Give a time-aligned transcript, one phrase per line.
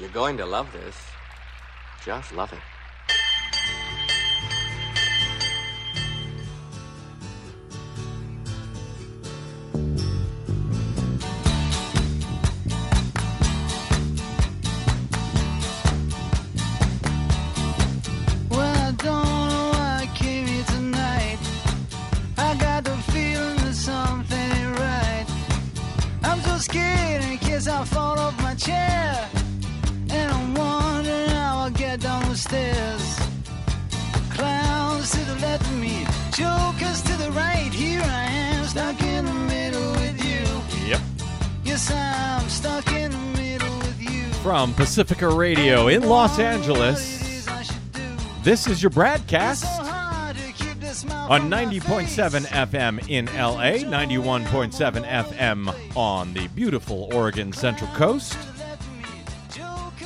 [0.00, 0.96] You're going to love this.
[2.04, 2.73] Just love it.
[44.94, 47.44] Pacifica Radio in Los Angeles,
[48.44, 49.64] this is your broadcast
[51.10, 52.46] on 90.7.
[52.46, 58.38] FM in LA, 91.7 FM on the beautiful Oregon Central Coast,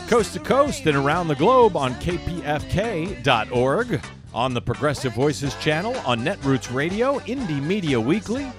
[0.06, 2.40] coast to coast and around the globe on kpfk.org,
[4.32, 8.50] on the Progressive Voices channel, on Netroots Radio, Indie Media Weekly,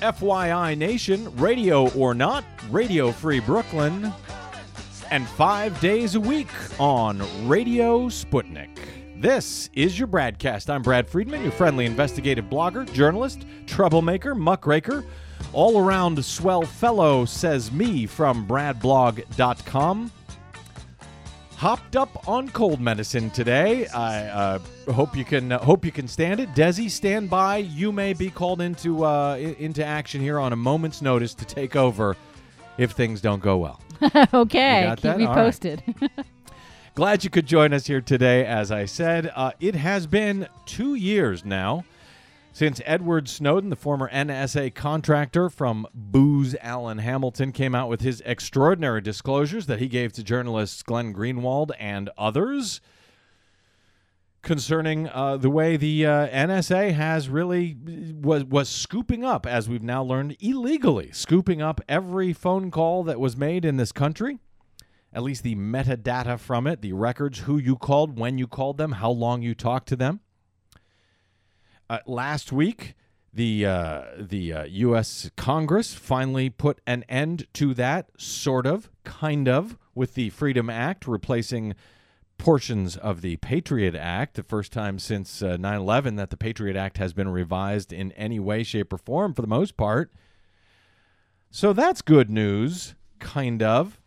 [0.00, 4.10] FYI Nation, Radio or Not, Radio Free Brooklyn,
[5.10, 8.78] and five days a week on Radio Sputnik.
[9.16, 10.68] This is your broadcast.
[10.68, 15.04] I'm Brad Friedman, your friendly investigative blogger, journalist, troublemaker, muckraker,
[15.52, 20.12] all around swell fellow, says me from bradblog.com.
[21.56, 23.86] Hopped up on cold medicine today.
[23.86, 24.58] I uh,
[24.92, 26.52] hope you can uh, hope you can stand it.
[26.52, 27.56] Desi, stand by.
[27.56, 31.74] You may be called into uh, into action here on a moment's notice to take
[31.74, 32.14] over
[32.78, 33.80] if things don't go well.
[34.34, 35.18] okay, keep that?
[35.18, 35.44] me All right.
[35.44, 35.82] posted.
[36.94, 38.46] Glad you could join us here today.
[38.46, 41.84] As I said, uh, it has been two years now
[42.56, 48.22] since Edward Snowden, the former NSA contractor from Booz Allen Hamilton, came out with his
[48.24, 52.80] extraordinary disclosures that he gave to journalists Glenn Greenwald and others
[54.46, 57.76] concerning uh, the way the uh, NSA has really
[58.22, 63.20] was was scooping up, as we've now learned, illegally scooping up every phone call that
[63.20, 64.38] was made in this country
[65.16, 68.92] at least the metadata from it, the records, who you called, when you called them,
[68.92, 70.20] how long you talked to them.
[71.88, 72.94] Uh, last week,
[73.32, 75.30] the uh, the uh, U.S.
[75.36, 81.06] Congress finally put an end to that, sort of, kind of, with the Freedom Act
[81.06, 81.74] replacing
[82.38, 84.34] portions of the Patriot Act.
[84.34, 88.38] The first time since uh, 9/11 that the Patriot Act has been revised in any
[88.38, 90.12] way, shape, or form, for the most part.
[91.50, 94.00] So that's good news, kind of.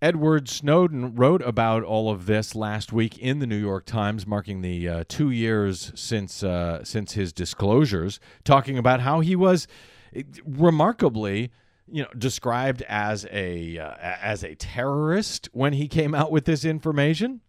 [0.00, 4.60] Edward Snowden wrote about all of this last week in the New York Times, marking
[4.60, 9.66] the uh, two years since uh, since his disclosures, talking about how he was
[10.14, 11.50] eh, remarkably,
[11.90, 16.64] you know, described as a uh, as a terrorist when he came out with this
[16.64, 17.40] information.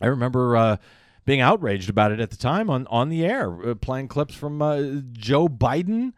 [0.00, 0.76] I remember uh,
[1.24, 4.60] being outraged about it at the time on on the air, uh, playing clips from
[4.62, 4.82] uh,
[5.12, 6.12] Joe Biden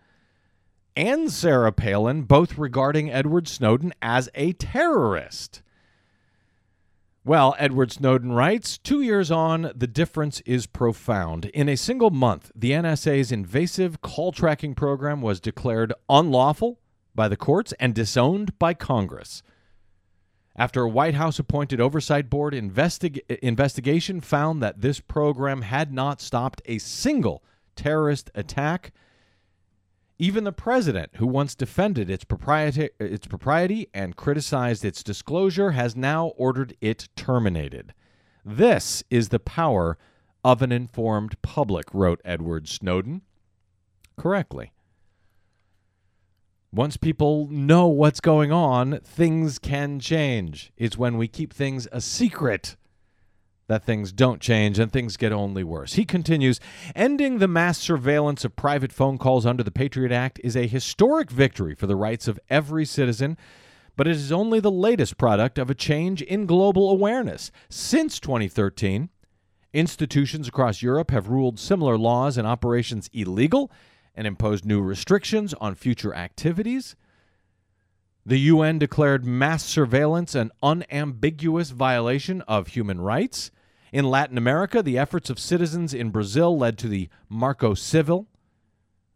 [0.97, 5.63] and Sarah Palin, both regarding Edward Snowden as a terrorist.
[7.25, 11.45] Well, Edward Snowden writes Two years on, the difference is profound.
[11.47, 16.81] In a single month, the NSA's invasive call tracking program was declared unlawful
[17.19, 19.43] by the courts and disowned by Congress.
[20.55, 26.21] After a White House appointed oversight board investig- investigation found that this program had not
[26.21, 27.43] stopped a single
[27.75, 28.93] terrorist attack,
[30.21, 35.97] even the president, who once defended its propriety, its propriety and criticized its disclosure, has
[35.97, 37.95] now ordered it terminated.
[38.45, 39.99] This is the power
[40.45, 43.23] of an informed public, wrote Edward Snowden.
[44.17, 44.71] Correctly.
[46.73, 50.71] Once people know what's going on, things can change.
[50.77, 52.77] It's when we keep things a secret
[53.69, 55.95] that things don't change and things get only worse.
[55.95, 56.61] He continues
[56.95, 61.31] Ending the mass surveillance of private phone calls under the Patriot Act is a historic
[61.31, 63.39] victory for the rights of every citizen,
[63.97, 67.51] but it is only the latest product of a change in global awareness.
[67.71, 69.09] Since 2013,
[69.73, 73.71] institutions across Europe have ruled similar laws and operations illegal
[74.19, 76.97] and imposed new restrictions on future activities.
[78.27, 83.53] The UN declared mass surveillance an unambiguous violation of human rights.
[83.93, 88.27] In Latin America, the efforts of citizens in Brazil led to the Marco Civil,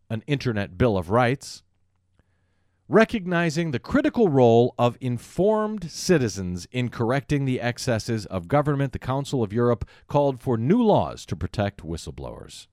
[0.08, 1.64] an Internet Bill of Rights.
[2.88, 9.42] Recognizing the critical role of informed citizens in correcting the excesses of government, the Council
[9.42, 12.68] of Europe called for new laws to protect whistleblowers.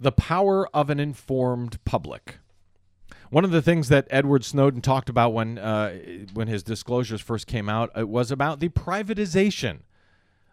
[0.00, 2.38] The power of an informed public.
[3.28, 5.92] One of the things that Edward Snowden talked about when uh,
[6.32, 9.80] when his disclosures first came out uh, was about the privatization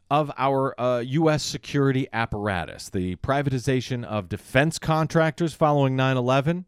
[0.10, 1.44] of our uh, U.S.
[1.44, 6.66] security apparatus, the privatization of defense contractors following 9 11.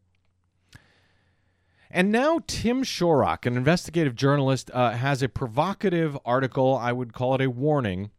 [1.91, 6.75] And now Tim Shorrock, an investigative journalist, uh, has a provocative article.
[6.75, 8.11] I would call it a warning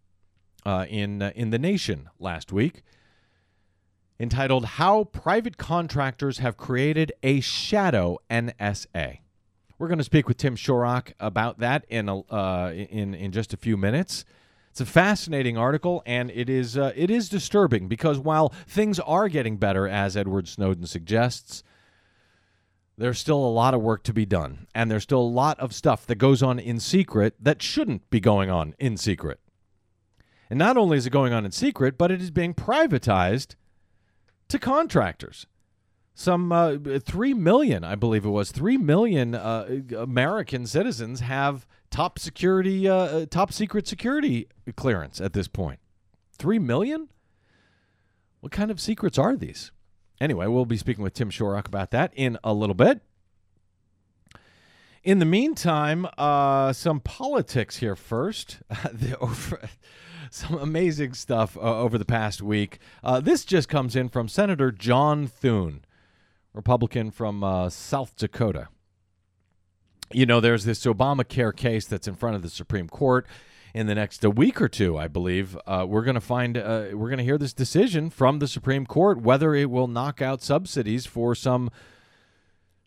[0.67, 2.83] uh, in uh, in the Nation last week,
[4.21, 9.19] entitled "How Private Contractors Have Created a Shadow NSA."
[9.79, 13.55] We're going to speak with Tim Shorrock about that in a, uh, in in just
[13.55, 14.27] a few minutes.
[14.71, 19.29] It's a fascinating article, and it is uh, it is disturbing because while things are
[19.29, 21.65] getting better, as Edward Snowden suggests,
[22.97, 25.75] there's still a lot of work to be done, and there's still a lot of
[25.75, 29.41] stuff that goes on in secret that shouldn't be going on in secret.
[30.51, 33.55] And not only is it going on in secret, but it is being privatized
[34.51, 35.47] to contractors.
[36.15, 42.19] Some uh, 3 million, I believe it was, 3 million uh, American citizens have top
[42.19, 45.81] security, uh, uh top secret security clearance at this point.
[46.37, 47.09] 3 million?
[48.41, 49.73] What kind of secrets are these?
[50.21, 53.01] Anyway, we'll be speaking with Tim Shorrock about that in a little bit.
[55.03, 58.59] In the meantime, uh, some politics here first.
[58.93, 59.61] the over,
[60.31, 62.79] some amazing stuff uh, over the past week.
[63.03, 65.85] Uh, this just comes in from Senator John Thune,
[66.55, 68.69] Republican from uh, South Dakota.
[70.13, 73.27] You know, there's this Obamacare case that's in front of the Supreme Court.
[73.73, 76.87] In the next a week or two, I believe, uh, we're going to find uh,
[76.93, 80.43] we're going to hear this decision from the Supreme Court whether it will knock out
[80.43, 81.71] subsidies for some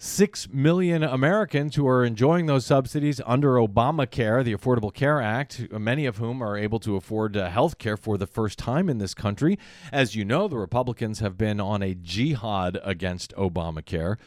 [0.03, 6.05] 6 million Americans who are enjoying those subsidies under Obamacare, the Affordable Care Act, many
[6.05, 9.13] of whom are able to afford uh, health care for the first time in this
[9.13, 9.57] country.
[9.93, 14.17] As you know, the Republicans have been on a jihad against Obamacare.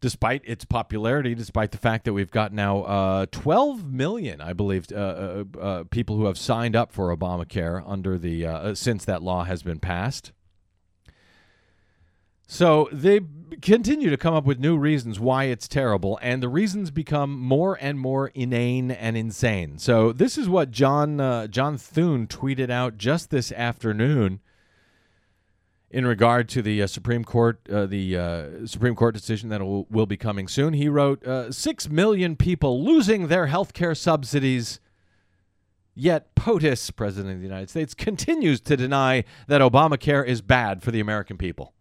[0.00, 4.86] Despite its popularity, despite the fact that we've got now uh, 12 million, I believe,
[4.92, 9.20] uh, uh, uh people who have signed up for Obamacare under the uh, since that
[9.20, 10.30] law has been passed.
[12.46, 13.20] So they
[13.62, 17.78] continue to come up with new reasons why it's terrible, and the reasons become more
[17.80, 19.78] and more inane and insane.
[19.78, 24.40] So this is what John uh, John Thune tweeted out just this afternoon
[25.90, 29.86] in regard to the uh, Supreme Court, uh, the uh, Supreme Court decision that will,
[29.90, 30.72] will be coming soon.
[30.72, 34.80] He wrote, uh, six million people losing their health care subsidies."
[35.94, 40.90] Yet POTUS, President of the United States, continues to deny that Obamacare is bad for
[40.90, 41.74] the American people.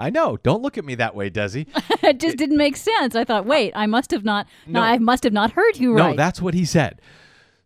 [0.00, 0.38] I know.
[0.42, 1.66] Don't look at me that way, Desi.
[2.02, 3.14] it just didn't make sense.
[3.14, 4.46] I thought, wait, I must have not.
[4.66, 6.10] No, I must have not heard you right.
[6.10, 7.00] No, that's what he said.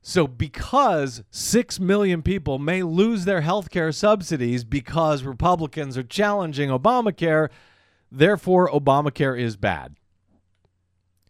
[0.02, 6.68] So, because 6 million people may lose their health care subsidies because Republicans are challenging
[6.68, 7.48] Obamacare,
[8.12, 9.94] therefore Obamacare is bad.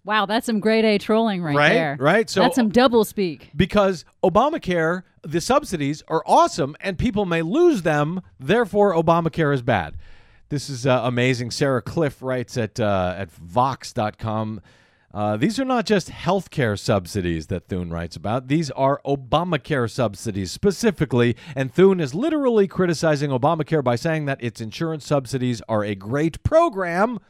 [0.05, 1.97] Wow, that's some grade A trolling right, right there.
[2.01, 2.29] Right?
[2.29, 3.51] So That's some double speak.
[3.55, 9.95] Because Obamacare, the subsidies are awesome and people may lose them, therefore Obamacare is bad.
[10.49, 11.51] This is uh, amazing.
[11.51, 14.61] Sarah Kliff writes at uh, at Vox.com.
[15.15, 18.49] Uh, these are not just healthcare subsidies that Thune writes about.
[18.49, 21.37] These are Obamacare subsidies specifically.
[21.55, 26.43] And Thune is literally criticizing Obamacare by saying that its insurance subsidies are a great
[26.43, 27.21] program,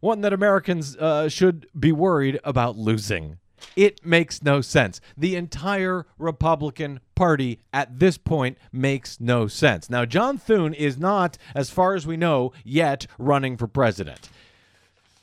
[0.00, 3.38] one that Americans uh, should be worried about losing.
[3.76, 5.00] It makes no sense.
[5.16, 9.90] The entire Republican Party at this point makes no sense.
[9.90, 14.28] Now, John Thune is not, as far as we know, yet running for president.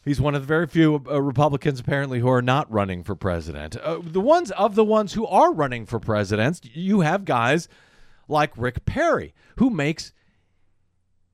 [0.04, 3.76] He's one of the very few uh, Republicans apparently who are not running for president.
[3.78, 7.68] Uh, the ones of the ones who are running for presidents, you have guys
[8.28, 10.14] like Rick Perry, who makes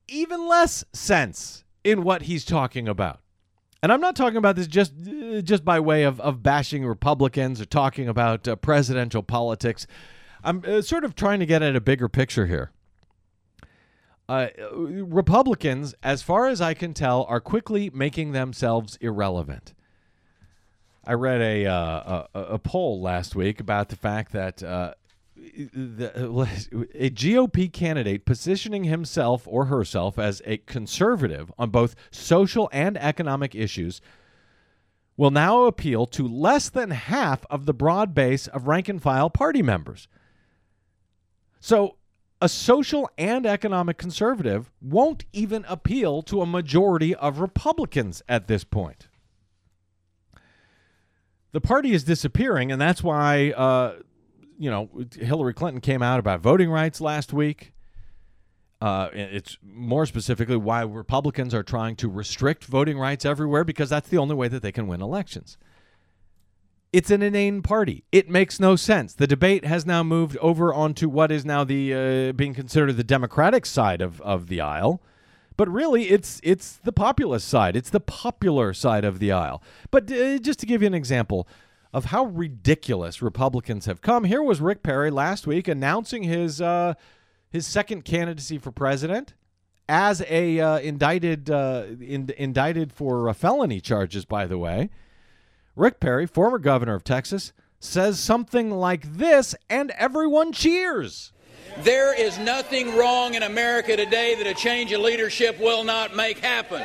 [0.08, 3.20] even less sense in what he's talking about.
[3.82, 4.92] And I'm not talking about this just
[5.42, 9.86] just by way of, of bashing Republicans or talking about uh, presidential politics.
[10.44, 12.70] I'm uh, sort of trying to get at a bigger picture here.
[14.28, 19.74] Uh, Republicans, as far as I can tell, are quickly making themselves irrelevant.
[21.04, 24.94] I read a, uh, a, a poll last week about the fact that uh,
[25.42, 26.12] the,
[26.94, 33.54] a GOP candidate positioning himself or herself as a conservative on both social and economic
[33.54, 34.00] issues
[35.16, 39.30] will now appeal to less than half of the broad base of rank and file
[39.30, 40.08] party members.
[41.60, 41.96] So,
[42.40, 48.64] a social and economic conservative won't even appeal to a majority of Republicans at this
[48.64, 49.06] point.
[51.52, 53.98] The party is disappearing, and that's why uh,
[54.62, 54.88] you know,
[55.18, 57.72] Hillary Clinton came out about voting rights last week.
[58.80, 64.08] Uh, it's more specifically why Republicans are trying to restrict voting rights everywhere because that's
[64.08, 65.58] the only way that they can win elections.
[66.92, 68.04] It's an inane party.
[68.12, 69.14] It makes no sense.
[69.14, 71.94] The debate has now moved over onto what is now the
[72.28, 75.02] uh, being considered the Democratic side of, of the aisle,
[75.56, 77.74] but really it's it's the populist side.
[77.74, 79.60] It's the popular side of the aisle.
[79.90, 81.48] But uh, just to give you an example
[81.92, 86.94] of how ridiculous Republicans have come, here was Rick Perry last week announcing his uh,
[87.50, 89.34] his second candidacy for president
[89.88, 94.24] as a uh, indicted uh, in, indicted for uh, felony charges.
[94.24, 94.88] By the way,
[95.76, 101.32] Rick Perry, former governor of Texas, says something like this, and everyone cheers.
[101.78, 106.38] There is nothing wrong in America today that a change of leadership will not make
[106.38, 106.82] happen.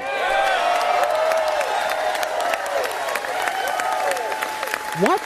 [5.00, 5.22] What?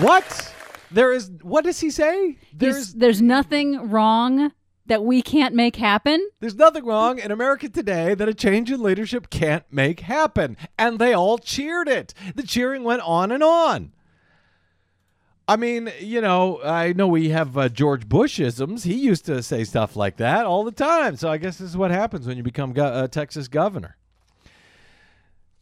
[0.00, 0.54] What?
[0.90, 1.30] There is.
[1.42, 2.38] What does he say?
[2.52, 4.52] There's, There's there's nothing wrong
[4.86, 6.28] that we can't make happen.
[6.40, 10.98] there's nothing wrong in America today that a change in leadership can't make happen, and
[10.98, 12.12] they all cheered it.
[12.34, 13.92] The cheering went on and on.
[15.46, 18.84] I mean, you know, I know we have uh, George Bushisms.
[18.84, 21.16] He used to say stuff like that all the time.
[21.16, 23.96] So I guess this is what happens when you become go- uh, Texas governor.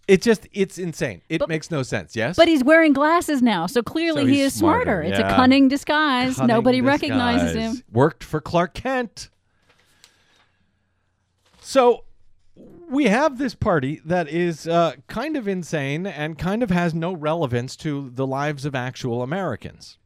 [0.09, 1.21] It just, it's insane.
[1.29, 2.17] It But- makes no sense.
[2.17, 4.85] Yes, But he's wearing glasses now, so clearly So he is smarter.
[4.85, 5.33] smarter, It's yeah.
[5.35, 6.37] a cunning disguise.
[6.37, 7.83] Cunning Nobody recognizes him.
[7.93, 9.29] Worked for Clark Kent.
[11.61, 12.05] So
[12.89, 17.13] we have this party that is uh, kind of insane and kind of has no
[17.13, 19.99] relevance to the lives of actual Americans.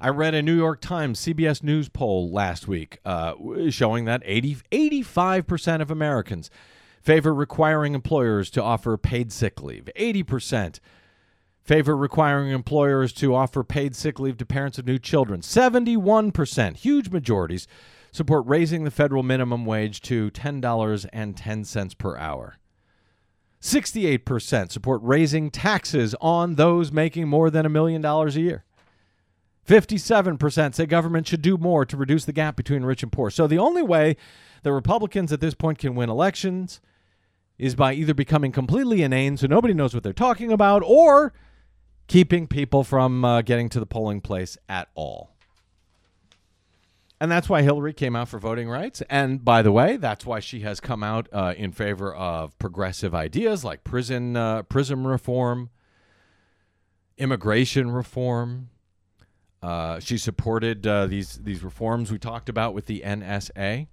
[0.00, 3.32] I read a New York Times CBS News poll last week uh,
[3.70, 6.50] showing that 80, 85% of Americans
[7.04, 9.90] favor requiring employers to offer paid sick leave.
[9.94, 10.80] 80%
[11.62, 15.42] favor requiring employers to offer paid sick leave to parents of new children.
[15.42, 17.68] 71%, huge majorities,
[18.10, 22.56] support raising the federal minimum wage to $10.10 per hour.
[23.60, 28.64] 68% support raising taxes on those making more than a million dollars a year.
[29.66, 33.30] 57% say government should do more to reduce the gap between rich and poor.
[33.30, 34.16] So the only way
[34.62, 36.80] the Republicans at this point can win elections
[37.64, 41.32] is by either becoming completely inane so nobody knows what they're talking about or
[42.06, 45.30] keeping people from uh, getting to the polling place at all.
[47.18, 49.02] And that's why Hillary came out for voting rights.
[49.08, 53.14] And by the way, that's why she has come out uh, in favor of progressive
[53.14, 55.70] ideas like prison uh, prison reform,
[57.16, 58.68] immigration reform.
[59.62, 63.86] Uh, she supported uh, these these reforms we talked about with the NSA.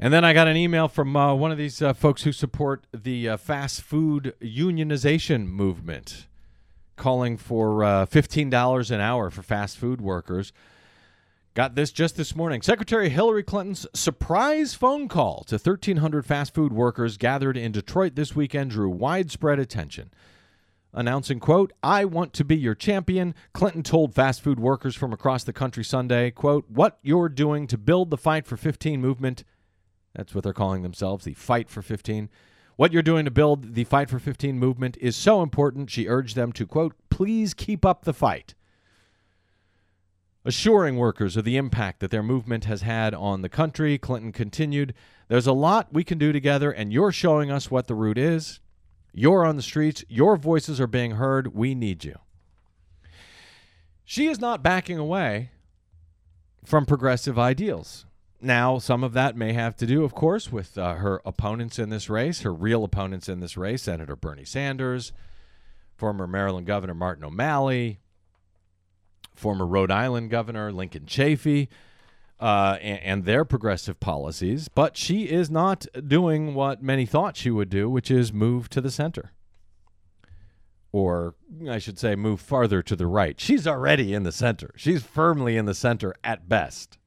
[0.00, 2.86] And then I got an email from uh, one of these uh, folks who support
[2.92, 6.28] the uh, fast food unionization movement,
[6.94, 10.52] calling for uh, $15 an hour for fast food workers.
[11.54, 12.62] Got this just this morning.
[12.62, 18.36] Secretary Hillary Clinton's surprise phone call to 1,300 fast food workers gathered in Detroit this
[18.36, 20.12] weekend drew widespread attention.
[20.92, 25.42] Announcing, quote, I want to be your champion, Clinton told fast food workers from across
[25.42, 29.42] the country Sunday, quote, what you're doing to build the Fight for 15 movement
[30.14, 32.28] that's what they're calling themselves, the Fight for 15.
[32.76, 36.36] What you're doing to build the Fight for 15 movement is so important, she urged
[36.36, 38.54] them to, quote, please keep up the fight.
[40.44, 44.94] Assuring workers of the impact that their movement has had on the country, Clinton continued,
[45.28, 48.60] There's a lot we can do together, and you're showing us what the route is.
[49.12, 51.54] You're on the streets, your voices are being heard.
[51.54, 52.16] We need you.
[54.04, 55.50] She is not backing away
[56.64, 58.06] from progressive ideals.
[58.40, 61.88] Now, some of that may have to do, of course, with uh, her opponents in
[61.88, 65.12] this race, her real opponents in this race Senator Bernie Sanders,
[65.96, 67.98] former Maryland Governor Martin O'Malley,
[69.34, 71.66] former Rhode Island Governor Lincoln Chafee,
[72.38, 74.68] uh, and, and their progressive policies.
[74.68, 78.80] But she is not doing what many thought she would do, which is move to
[78.80, 79.32] the center.
[80.92, 81.34] Or
[81.68, 83.38] I should say, move farther to the right.
[83.40, 84.72] She's already in the center.
[84.76, 86.97] She's firmly in the center at best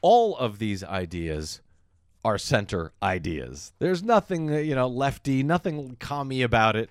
[0.00, 1.60] all of these ideas
[2.24, 3.72] are center ideas.
[3.78, 6.90] There's nothing, uh, you know, lefty, nothing commie about it.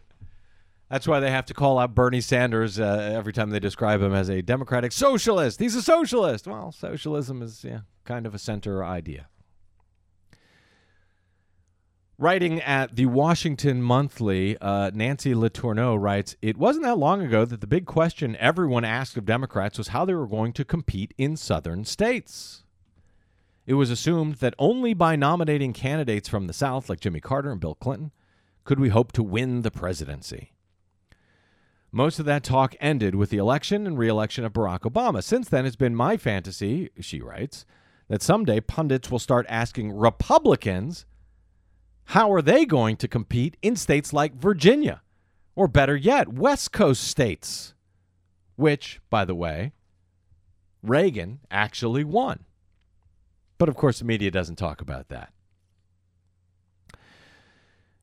[0.89, 4.13] That's why they have to call out Bernie Sanders uh, every time they describe him
[4.13, 5.59] as a democratic socialist.
[5.59, 6.47] He's a socialist.
[6.47, 9.27] Well, socialism is yeah, kind of a center idea.
[12.19, 17.61] Writing at the Washington Monthly, uh, Nancy Letourneau writes It wasn't that long ago that
[17.61, 21.35] the big question everyone asked of Democrats was how they were going to compete in
[21.35, 22.63] southern states.
[23.67, 27.59] It was assumed that only by nominating candidates from the South, like Jimmy Carter and
[27.59, 28.11] Bill Clinton,
[28.63, 30.53] could we hope to win the presidency.
[31.91, 35.21] Most of that talk ended with the election and reelection of Barack Obama.
[35.21, 37.65] Since then, it's been my fantasy, she writes,
[38.07, 41.05] that someday pundits will start asking Republicans
[42.11, 45.01] how are they going to compete in states like Virginia,
[45.57, 47.73] or better yet, West Coast states,
[48.55, 49.73] which, by the way,
[50.81, 52.45] Reagan actually won.
[53.57, 55.33] But of course, the media doesn't talk about that.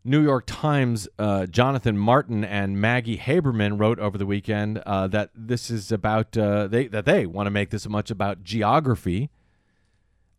[0.06, 5.30] New York Times, uh, Jonathan Martin and Maggie Haberman wrote over the weekend uh, that
[5.34, 9.30] this is about uh, they that they want to make this much about geography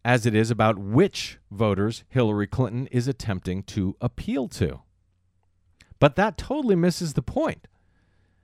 [0.03, 4.81] as it is about which voters Hillary Clinton is attempting to appeal to.
[5.99, 7.67] But that totally misses the point.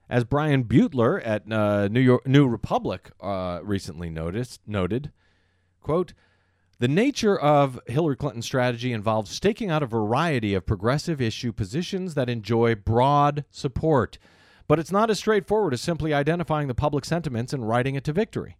[0.09, 5.11] As Brian Beutler at uh, New York New Republic uh, recently noticed noted,
[5.81, 6.13] quote.
[6.81, 12.15] The nature of Hillary Clinton's strategy involves staking out a variety of progressive issue positions
[12.15, 14.17] that enjoy broad support.
[14.67, 18.13] But it's not as straightforward as simply identifying the public sentiments and riding it to
[18.13, 18.57] victory.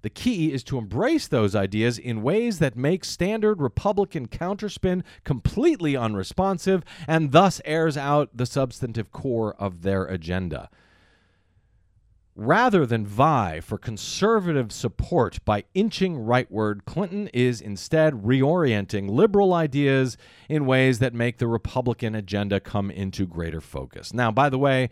[0.00, 5.94] The key is to embrace those ideas in ways that make standard Republican counterspin completely
[5.94, 10.70] unresponsive and thus airs out the substantive core of their agenda
[12.38, 20.16] rather than vie for conservative support by inching rightward, Clinton is instead reorienting liberal ideas
[20.48, 24.14] in ways that make the Republican agenda come into greater focus.
[24.14, 24.88] Now, by the way,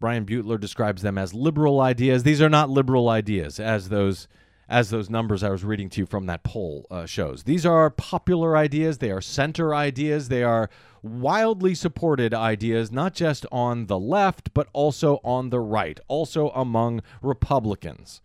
[0.00, 2.24] Brian Beutler describes them as liberal ideas.
[2.24, 4.26] These are not liberal ideas, as those
[4.68, 7.42] as those numbers I was reading to you from that poll uh, shows.
[7.44, 8.98] These are popular ideas.
[8.98, 10.28] They are center ideas.
[10.28, 10.70] They are
[11.02, 17.02] wildly supported ideas, not just on the left, but also on the right, also among
[17.20, 18.20] Republicans.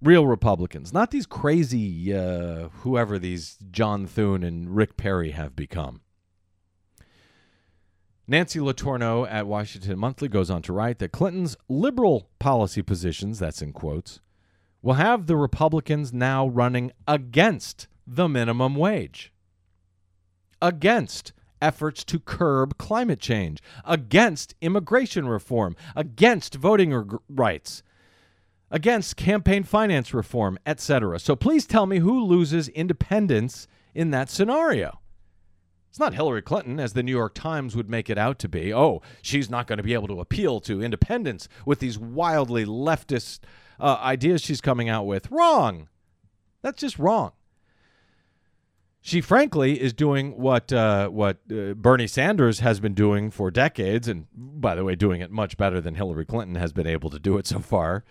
[0.00, 6.00] Real Republicans, not these crazy, uh, whoever these John Thune and Rick Perry have become.
[8.26, 13.62] Nancy Letourneau at Washington Monthly goes on to write that Clinton's liberal policy positions, that's
[13.62, 14.20] in quotes,
[14.80, 19.32] will have the Republicans now running against the minimum wage,
[20.62, 27.82] against efforts to curb climate change, against immigration reform, against voting rights,
[28.70, 31.20] against campaign finance reform, etc.
[31.20, 34.98] So please tell me who loses independence in that scenario.
[35.90, 38.72] It's not Hillary Clinton, as the New York Times would make it out to be.
[38.72, 43.40] Oh, she's not going to be able to appeal to independence with these wildly leftist
[43.78, 45.30] uh, ideas she's coming out with.
[45.30, 45.90] Wrong.
[46.62, 47.32] That's just wrong.
[49.04, 54.06] She frankly is doing what uh, what uh, Bernie Sanders has been doing for decades,
[54.06, 57.18] and by the way, doing it much better than Hillary Clinton has been able to
[57.18, 58.04] do it so far.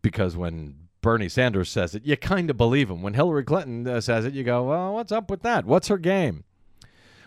[0.00, 3.02] Because when Bernie Sanders says it, you kind of believe him.
[3.02, 5.64] When Hillary Clinton uh, says it, you go, "Well, what's up with that?
[5.64, 6.44] What's her game?"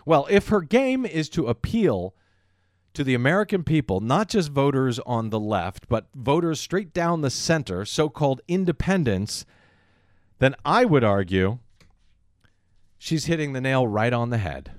[0.06, 2.14] Well, if her game is to appeal
[2.94, 7.30] to the American people, not just voters on the left, but voters straight down the
[7.30, 9.44] center, so called independents,
[10.38, 11.58] then I would argue
[13.02, 14.70] she's hitting the nail right on the head.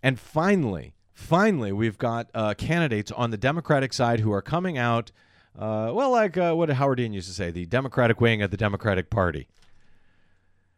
[0.00, 5.10] And finally, finally, we've got uh, candidates on the Democratic side who are coming out,
[5.58, 8.56] uh, well, like uh, what Howard Dean used to say, the Democratic wing of the
[8.56, 9.48] Democratic Party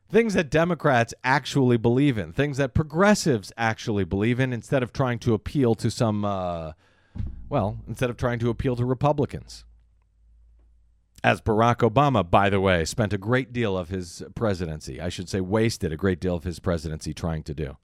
[0.08, 5.18] things that Democrats actually believe in, things that progressives actually believe in, instead of trying
[5.18, 6.70] to appeal to some, uh,
[7.48, 9.64] well, instead of trying to appeal to Republicans.
[11.24, 15.28] As Barack Obama, by the way, spent a great deal of his presidency, I should
[15.28, 17.76] say, wasted a great deal of his presidency trying to do.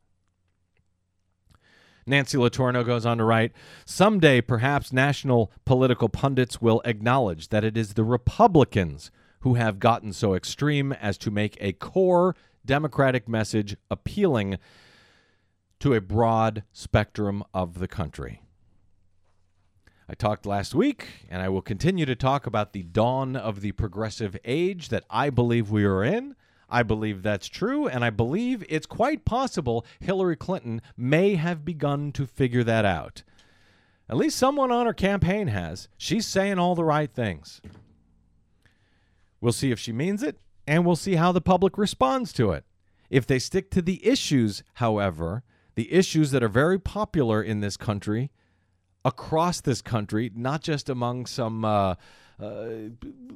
[2.07, 3.53] Nancy Letourneau goes on to write
[3.85, 10.13] Someday, perhaps national political pundits will acknowledge that it is the Republicans who have gotten
[10.13, 14.59] so extreme as to make a core Democratic message appealing
[15.81, 18.43] to a broad spectrum of the country.
[20.13, 23.73] I talked last week, and I will continue to talk about the dawn of the
[23.73, 26.37] progressive age that I believe we are in.
[26.69, 32.13] I believe that's true, and I believe it's quite possible Hillary Clinton may have begun
[32.13, 33.23] to figure that out.
[34.07, 35.89] At least someone on her campaign has.
[35.97, 37.63] She's saying all the right things.
[39.41, 42.67] We'll see if she means it, and we'll see how the public responds to it.
[43.09, 45.43] If they stick to the issues, however,
[45.75, 48.31] the issues that are very popular in this country,
[49.05, 51.95] across this country, not just among some uh,
[52.41, 52.69] uh,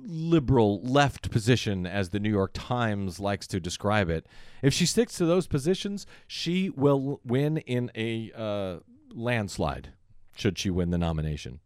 [0.04, 4.26] liberal left position, as the New York Times likes to describe it,
[4.62, 8.76] if she sticks to those positions, she will win in a uh,
[9.12, 9.92] landslide,
[10.36, 11.60] should she win the nomination.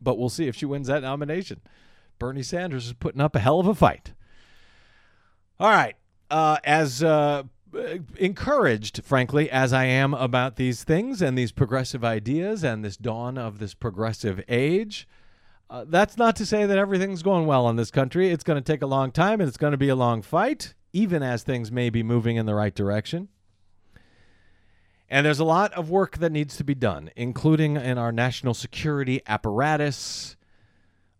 [0.00, 1.60] But we'll see if she wins that nomination.
[2.18, 4.12] Bernie Sanders is putting up a hell of a fight.
[5.58, 5.96] All right.
[6.30, 7.42] Uh, as uh,
[8.16, 13.38] encouraged, frankly, as I am about these things and these progressive ideas and this dawn
[13.38, 15.08] of this progressive age.
[15.68, 18.30] Uh, that's not to say that everything's going well in this country.
[18.30, 20.74] It's going to take a long time and it's going to be a long fight,
[20.92, 23.28] even as things may be moving in the right direction.
[25.08, 28.54] And there's a lot of work that needs to be done, including in our national
[28.54, 30.36] security apparatus,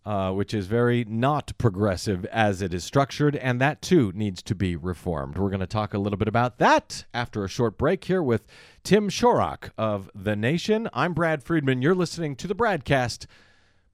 [0.04, 4.54] uh, which is very not progressive as it is structured, and that too needs to
[4.54, 5.36] be reformed.
[5.36, 8.46] We're going to talk a little bit about that after a short break here with
[8.82, 10.88] Tim Shorrock of The Nation.
[10.92, 11.82] I'm Brad Friedman.
[11.82, 13.26] You're listening to the BradCast.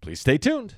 [0.01, 0.77] Please stay tuned.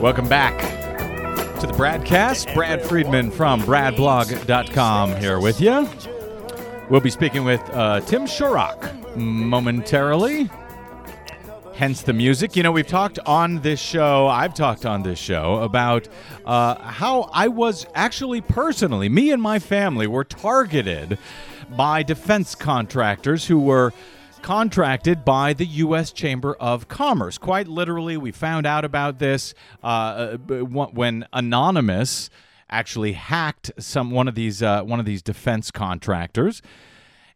[0.00, 0.58] Welcome back
[1.60, 2.54] to the Bradcast.
[2.54, 5.86] Brad Friedman from bradblog.com here with you.
[6.88, 10.48] We'll be speaking with uh, Tim Shorrock momentarily.
[11.74, 12.56] Hence the music.
[12.56, 16.08] You know, we've talked on this show, I've talked on this show about
[16.46, 21.18] uh, how I was actually personally, me and my family were targeted
[21.76, 23.92] by defense contractors who were
[24.42, 26.12] contracted by the U.S.
[26.12, 27.38] Chamber of Commerce.
[27.38, 32.30] Quite literally, we found out about this uh, when Anonymous
[32.68, 36.62] actually hacked some one of these uh, one of these defense contractors.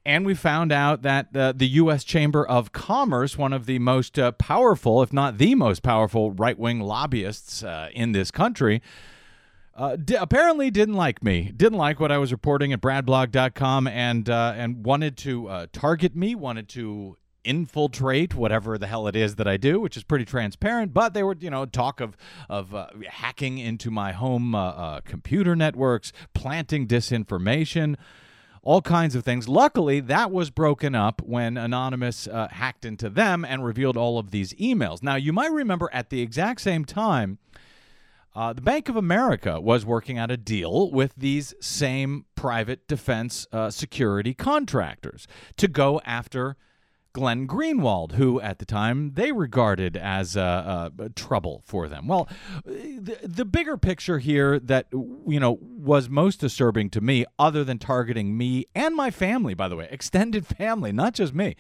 [0.06, 2.04] And we found out that uh, the U.S.
[2.04, 6.58] Chamber of Commerce, one of the most uh, powerful, if not the most powerful, right
[6.58, 8.82] wing lobbyists uh, in this country,
[9.76, 14.28] uh, di- apparently didn't like me, didn't like what I was reporting at bradblog.com, and
[14.30, 19.34] uh, and wanted to uh, target me, wanted to infiltrate whatever the hell it is
[19.36, 20.94] that I do, which is pretty transparent.
[20.94, 22.16] But they were, you know, talk of
[22.48, 27.96] of uh, hacking into my home uh, uh, computer networks, planting disinformation.
[28.62, 29.46] All kinds of things.
[29.46, 34.30] Luckily, that was broken up when Anonymous uh, hacked into them and revealed all of
[34.30, 35.02] these emails.
[35.02, 37.36] Now, you might remember at the exact same time,
[38.34, 43.46] uh, the Bank of America was working out a deal with these same private defense
[43.52, 46.56] uh, security contractors to go after
[47.14, 52.08] Glenn Greenwald, who at the time they regarded as uh, uh, trouble for them.
[52.08, 52.28] Well,
[52.64, 57.78] the, the bigger picture here that you know was most disturbing to me, other than
[57.78, 61.54] targeting me and my family, by the way, extended family, not just me.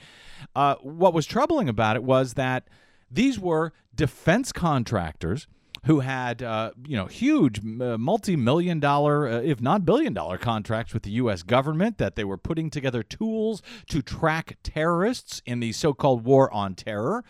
[0.56, 2.68] Uh, what was troubling about it was that
[3.08, 5.46] these were defense contractors
[5.84, 10.94] who had uh, you know huge uh, multi-million dollar uh, if not billion dollar contracts
[10.94, 15.72] with the US government that they were putting together tools to track terrorists in the
[15.72, 17.24] so-called war on terror.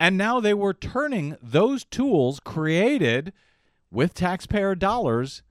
[0.00, 3.32] And now they were turning those tools created
[3.90, 5.42] with taxpayer dollars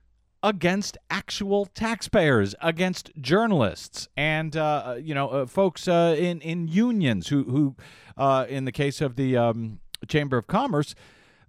[0.43, 7.29] against actual taxpayers, against journalists, and uh, you know, uh, folks uh, in in unions
[7.29, 7.75] who who,
[8.17, 10.93] uh, in the case of the um, Chamber of Commerce,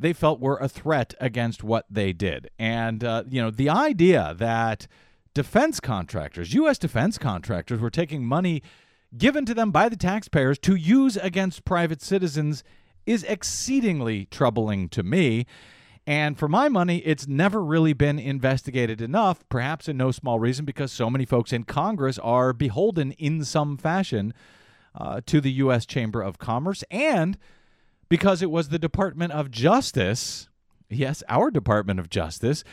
[0.04, 2.50] they felt were a threat against what they did.
[2.58, 4.86] And uh, you know, the idea that
[5.32, 6.76] defense contractors, U.S.
[6.76, 8.62] defense contractors, were taking money
[9.16, 12.62] given to them by the taxpayers to use against private citizens
[13.06, 15.46] is exceedingly troubling to me.
[16.06, 20.66] And for my money, it's never really been investigated enough, perhaps in no small reason
[20.66, 24.34] because so many folks in Congress are beholden in some fashion
[24.94, 25.86] uh, to the U.S.
[25.86, 27.38] Chamber of Commerce and
[28.08, 30.48] because it was the Department of Justice,
[30.88, 32.64] yes, our Department of Justice,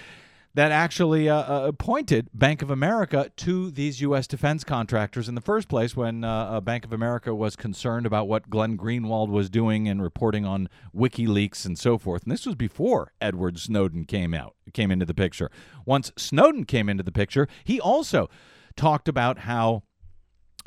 [0.54, 4.28] that actually uh, uh, appointed Bank of America to these U.S.
[4.28, 8.50] defense contractors in the first place when uh, Bank of America was concerned about what
[8.50, 12.24] Glenn Greenwald was doing and reporting on WikiLeaks and so forth.
[12.24, 15.50] And this was before Edward Snowden came out, came into the picture.
[15.86, 18.30] Once Snowden came into the picture, he also
[18.76, 19.84] talked about how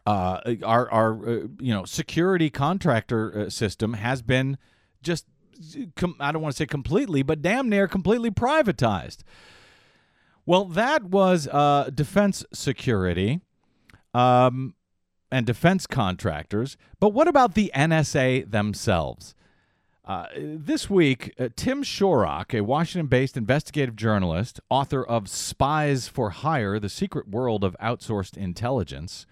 [0.06, 4.58] uh, our our uh, you know security contractor uh, system has been
[5.02, 5.26] just
[5.96, 9.18] com- I don't want to say completely, but damn near completely privatized.
[10.46, 13.40] Well, that was uh, defense security
[14.12, 14.74] um,
[15.32, 16.76] and defense contractors.
[17.00, 19.34] But what about the NSA themselves?
[20.04, 26.28] Uh, this week, uh, Tim Shorrock, a Washington based investigative journalist, author of Spies for
[26.28, 29.24] Hire The Secret World of Outsourced Intelligence,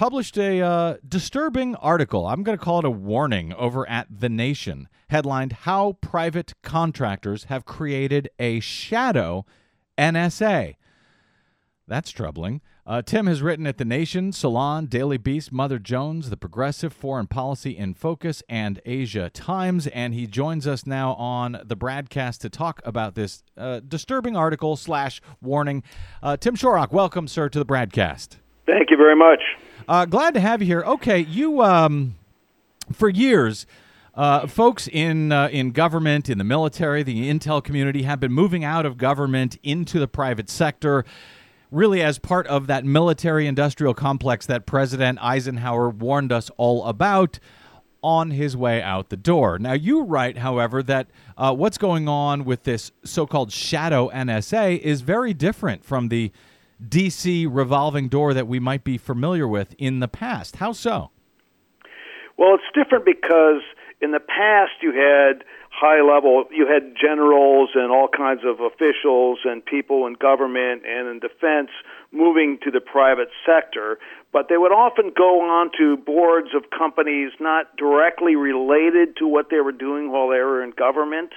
[0.00, 2.26] published a uh, disturbing article.
[2.26, 7.44] I'm going to call it a warning over at The Nation, headlined How Private Contractors
[7.44, 9.44] Have Created a Shadow
[9.98, 10.76] NSA.
[11.86, 12.62] That's troubling.
[12.86, 17.26] Uh, Tim has written at The Nation, Salon, Daily Beast, Mother Jones, The Progressive, Foreign
[17.26, 19.86] Policy in Focus, and Asia Times.
[19.88, 24.78] And he joins us now on the BradCast to talk about this uh, disturbing article
[24.78, 25.82] slash warning.
[26.22, 28.36] Uh, Tim Shorrock, welcome, sir, to the BradCast.
[28.64, 29.40] Thank you very much.
[29.90, 30.84] Uh, glad to have you here.
[30.86, 32.14] Okay, you um,
[32.92, 33.66] for years.
[34.14, 38.62] Uh, folks in uh, in government, in the military, the intel community have been moving
[38.62, 41.04] out of government into the private sector
[41.72, 47.40] really as part of that military industrial complex that President Eisenhower warned us all about
[48.00, 49.58] on his way out the door.
[49.58, 54.78] Now, you write, however, that uh, what's going on with this so called shadow NSA
[54.78, 56.30] is very different from the
[56.88, 60.56] DC revolving door that we might be familiar with in the past.
[60.56, 61.10] How so?
[62.36, 63.62] Well, it's different because
[64.00, 69.38] in the past you had high level, you had generals and all kinds of officials
[69.44, 71.70] and people in government and in defense
[72.12, 73.98] moving to the private sector,
[74.32, 79.48] but they would often go on to boards of companies not directly related to what
[79.50, 81.30] they were doing while they were in government.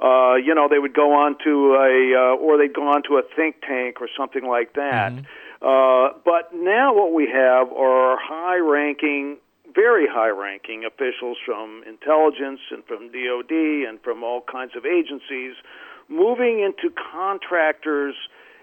[0.00, 3.16] Uh, you know, they would go on to a, uh, or they'd go on to
[3.16, 5.12] a think tank or something like that.
[5.12, 5.26] Mm-hmm.
[5.60, 9.36] Uh, but now what we have are high ranking
[9.74, 13.52] very high ranking officials from intelligence and from DOD
[13.88, 15.54] and from all kinds of agencies
[16.08, 18.14] moving into contractors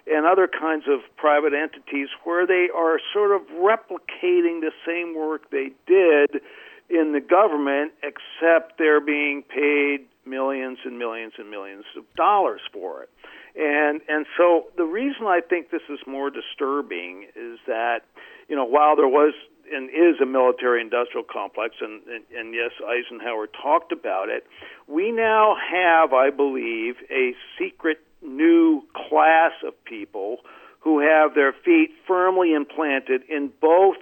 [0.06, 5.50] and other kinds of private entities where they are sort of replicating the same work
[5.50, 6.42] they did
[6.90, 13.04] in the government, except they're being paid millions and millions and millions of dollars for
[13.04, 13.10] it.
[13.56, 18.02] And and so the reason I think this is more disturbing is that
[18.48, 19.34] you know while there was
[19.72, 24.46] and is a military industrial complex, and, and, and yes, Eisenhower talked about it.
[24.88, 30.38] We now have, I believe, a secret new class of people
[30.80, 33.98] who have their feet firmly implanted in both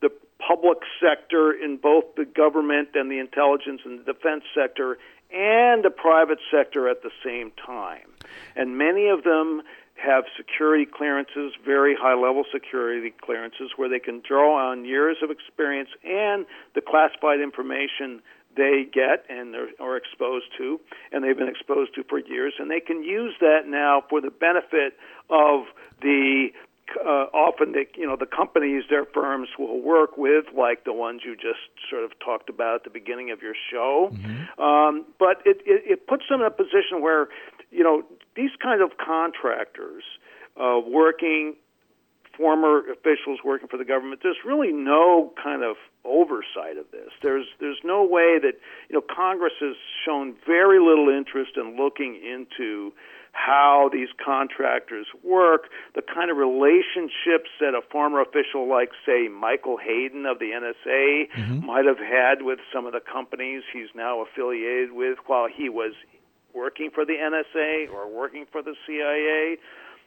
[0.00, 0.10] the
[0.46, 4.98] public sector, in both the government and the intelligence and the defense sector,
[5.32, 8.08] and the private sector at the same time.
[8.56, 9.62] And many of them
[10.02, 15.30] have security clearances, very high level security clearances, where they can draw on years of
[15.30, 18.22] experience and the classified information
[18.56, 20.80] they get and are exposed to,
[21.12, 24.30] and they've been exposed to for years, and they can use that now for the
[24.30, 24.94] benefit
[25.28, 25.66] of
[26.02, 26.48] the
[27.04, 31.22] uh, often the you know the companies their firms will work with, like the ones
[31.24, 34.10] you just sort of talked about at the beginning of your show.
[34.12, 34.60] Mm-hmm.
[34.60, 37.28] Um, but it, it it puts them in a position where
[37.70, 38.02] you know
[38.36, 40.04] these kind of contractors
[40.60, 41.56] uh, working
[42.36, 47.44] former officials working for the government there's really no kind of oversight of this there's
[47.58, 48.54] there's no way that
[48.88, 49.74] you know congress has
[50.06, 52.92] shown very little interest in looking into
[53.40, 59.78] how these contractors work, the kind of relationships that a former official like, say, Michael
[59.78, 61.66] Hayden of the NSA mm-hmm.
[61.66, 65.92] might have had with some of the companies he's now affiliated with while he was
[66.54, 69.56] working for the NSA or working for the CIA.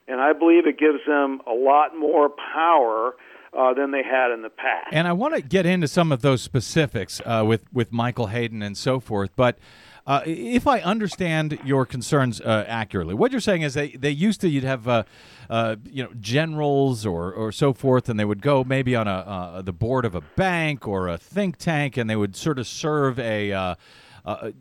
[0.07, 3.15] And I believe it gives them a lot more power
[3.57, 4.89] uh, than they had in the past.
[4.91, 8.61] And I want to get into some of those specifics uh, with with Michael Hayden
[8.61, 9.57] and so forth, but.
[10.05, 14.41] Uh, if I understand your concerns uh, accurately, what you're saying is they, they used
[14.41, 15.03] to you'd have uh,
[15.49, 19.11] uh you know generals or, or so forth, and they would go maybe on a
[19.11, 22.67] uh, the board of a bank or a think tank, and they would sort of
[22.67, 23.77] serve a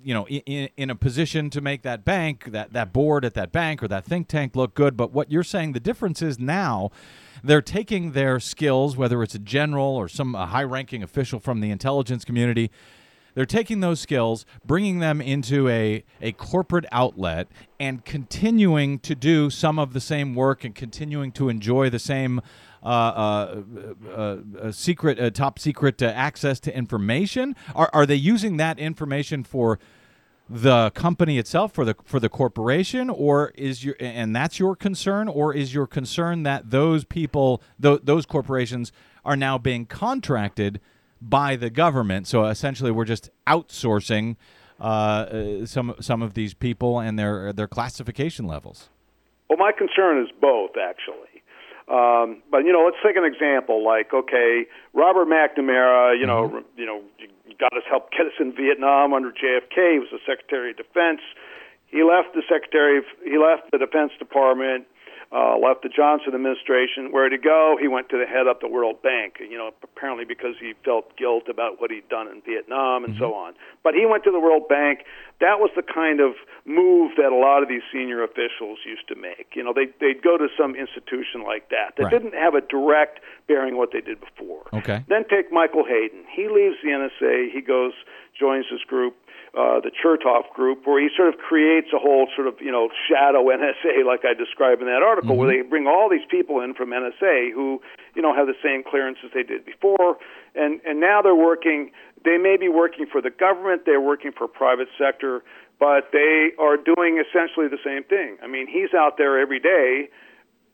[0.02, 3.52] you know, in, in a position to make that bank, that, that board at that
[3.52, 4.96] bank or that think tank look good.
[4.96, 6.90] But what you're saying, the difference is now
[7.44, 11.70] they're taking their skills, whether it's a general or some high ranking official from the
[11.70, 12.72] intelligence community,
[13.34, 17.48] they're taking those skills, bringing them into a, a corporate outlet,
[17.80, 22.40] and continuing to do some of the same work and continuing to enjoy the same
[22.82, 23.62] uh, uh,
[24.08, 27.54] uh, uh secret, uh, top secret uh, access to information?
[27.74, 29.78] Are, are they using that information for
[30.50, 35.28] the company itself, for the for the corporation, or is your and that's your concern,
[35.28, 38.92] or is your concern that those people, th- those corporations,
[39.24, 40.80] are now being contracted?
[41.28, 42.26] By the government.
[42.26, 44.36] So essentially, we're just outsourcing
[44.80, 48.88] uh, uh, some some of these people and their their classification levels.
[49.48, 51.28] Well, my concern is both, actually.
[51.88, 53.84] Um, but you know, let's take an example.
[53.84, 56.18] Like, okay, Robert McNamara.
[56.18, 56.80] You know, mm-hmm.
[56.80, 57.02] you know,
[57.58, 59.94] got us help get us in Vietnam under JFK.
[59.94, 61.20] He was the Secretary of Defense.
[61.86, 62.98] He left the Secretary.
[62.98, 64.86] Of, he left the Defense Department
[65.32, 67.10] uh, left the Johnson administration.
[67.10, 67.76] Where to go?
[67.80, 69.40] He went to the head of the World Bank.
[69.40, 73.32] You know, apparently because he felt guilt about what he'd done in Vietnam and so
[73.34, 73.54] on.
[73.82, 75.00] But he went to the World Bank.
[75.40, 76.34] That was the kind of
[76.66, 79.54] move that a lot of these senior officials used to make.
[79.54, 82.10] You know, they they'd go to some institution like that that Right.
[82.12, 84.68] didn't have a direct bearing what they did before.
[84.72, 85.02] Okay.
[85.08, 86.24] Then take Michael Hayden.
[86.30, 87.50] He leaves the NSA.
[87.52, 87.92] He goes,
[88.38, 89.16] joins this group,
[89.52, 92.88] uh, the Chertoff group, where he sort of creates a whole sort of you know
[93.08, 96.74] shadow NSA, like I describe in that article, where they bring all these people in
[96.74, 97.80] from NSA who
[98.14, 100.16] you know have the same clearances they did before,
[100.54, 101.90] and and now they're working.
[102.24, 103.82] They may be working for the government.
[103.84, 105.42] They're working for private sector.
[105.80, 108.38] But they are doing essentially the same thing.
[108.40, 110.10] I mean, he's out there every day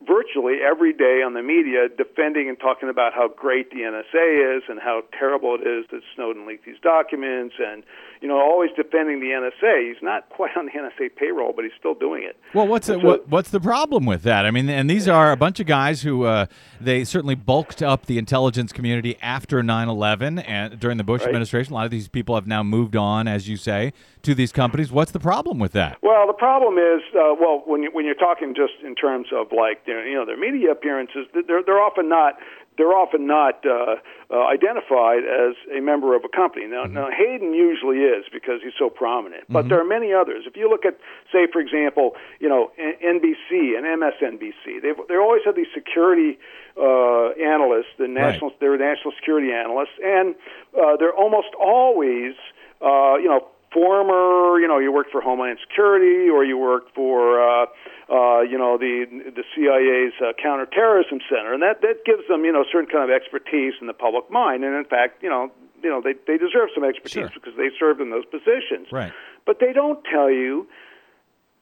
[0.06, 4.62] virtually every day on the media defending and talking about how great the NSA is
[4.68, 7.82] and how terrible it is that Snowden leaked these documents and
[8.20, 9.88] you know always defending the NSA.
[9.88, 12.36] He's not quite on the NSA payroll, but he's still doing it.
[12.54, 14.44] Well, what's so- what, what's the problem with that?
[14.46, 16.46] I mean, and these are a bunch of guys who uh,
[16.80, 21.28] they certainly bulked up the intelligence community after 9/11 and during the Bush Right.
[21.28, 21.72] administration.
[21.72, 24.90] A lot of these people have now moved on, as you say, to these companies.
[24.92, 25.98] What's the problem with that?
[26.02, 29.48] Well, the problem is, uh, well, when you, when you're talking just in terms of
[29.52, 32.34] like their, you know their media appearances, they're they're often not
[32.78, 33.96] they're often not uh,
[34.30, 36.66] uh, identified as a member of a company.
[36.66, 40.44] Now, now Hayden usually is because he's so prominent, but there are many others.
[40.46, 40.96] If you look at,
[41.30, 46.38] say, for example, you know N- NBC and MSNBC, they've they always have these security
[46.78, 50.34] uh, analysts, the national they're national security analysts, and
[50.72, 52.34] uh, they're almost always
[52.80, 57.40] uh, you know former, you know, you worked for Homeland Security or you worked for,
[57.40, 57.66] uh,
[58.10, 59.04] uh, you know, the
[59.36, 63.04] the CIA's uh, counterterrorism center, and that that gives them, you know, a certain kind
[63.04, 65.50] of expertise in the public mind, and in fact, you know,
[65.82, 67.30] you know, they they deserve some expertise Sure.
[67.34, 68.88] because they served in those positions.
[68.90, 69.12] Right.
[69.44, 70.66] But they don't tell you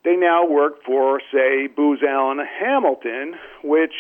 [0.05, 3.95] they now work for, say, Booz Allen Hamilton, which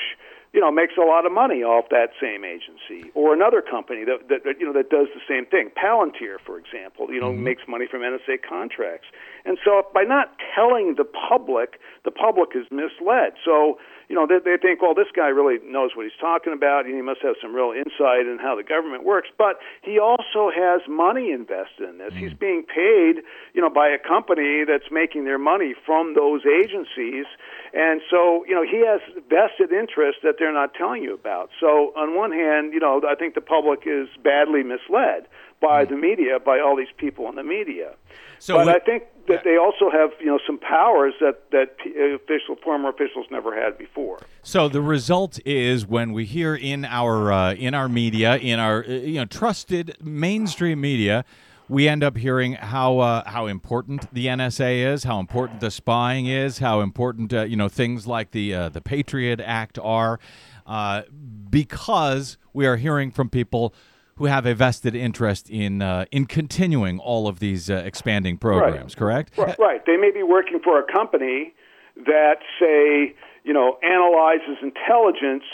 [0.52, 4.28] you know makes a lot of money off that same agency, or another company that,
[4.28, 5.70] that, that you know that does the same thing.
[5.76, 9.08] Palantir, for example, you know makes money from NSA contracts,
[9.46, 13.38] and so by not telling the public, the public is misled.
[13.44, 13.78] So
[14.08, 16.94] you know they, they think, well, this guy really knows what he's talking about, and
[16.94, 19.28] he must have some real insight in how the government works.
[19.38, 22.12] But he also has money invested in this.
[22.12, 22.38] He's mm.
[22.38, 23.22] being paid,
[23.54, 27.26] you know, by a company that's making their money from those agencies,
[27.72, 31.50] and so you know he has vested interest that they're not telling you about.
[31.60, 35.30] So on one hand, you know, I think the public is badly misled
[35.60, 37.94] by the media, by all these people in the media.
[38.38, 41.90] So but I think that they also have, you know, some powers that that p-
[42.14, 44.18] official former officials never had before.
[44.42, 48.84] So the result is when we hear in our uh, in our media, in our
[48.84, 51.24] uh, you know trusted mainstream media,
[51.68, 56.26] we end up hearing how uh, how important the NSA is, how important the spying
[56.26, 60.20] is, how important uh, you know things like the uh, the Patriot Act are,
[60.66, 61.02] uh,
[61.50, 63.74] because we are hearing from people
[64.18, 68.94] who have a vested interest in uh, in continuing all of these uh, expanding programs.
[68.94, 69.36] Correct?
[69.36, 69.86] Right, right.
[69.86, 71.54] They may be working for a company
[71.96, 75.44] that, say, you know, analyzes intelligence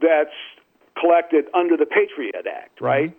[0.00, 0.34] that's
[0.98, 3.14] collected under the Patriot Act, right?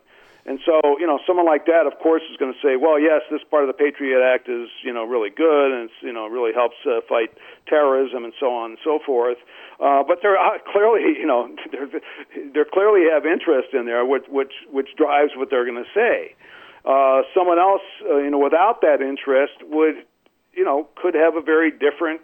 [0.47, 3.19] And so, you know, someone like that, of course, is going to say, well, yes,
[3.29, 6.25] this part of the Patriot Act is, you know, really good, and it's, you know,
[6.27, 7.35] really helps uh, fight
[7.67, 9.37] terrorism and so on and so forth.
[9.83, 11.91] Uh, but they're uh, clearly, you know, they're,
[12.53, 16.33] they're clearly have interest in there, which which which drives what they're going to say.
[16.87, 19.95] Uh, someone else, uh, you know, without that interest would,
[20.53, 22.21] you know, could have a very different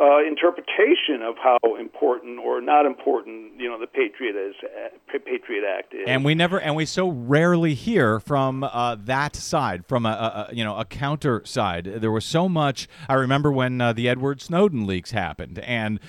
[0.00, 5.64] uh, interpretation of how important or not important, you know, the Patriot is, uh, Patriot
[5.64, 6.04] Act is.
[6.06, 10.54] and we never and we so rarely hear from uh, that side from a, a,
[10.54, 14.40] you know a counter side there was so much i remember when uh, the edward
[14.40, 16.00] snowden leaks happened and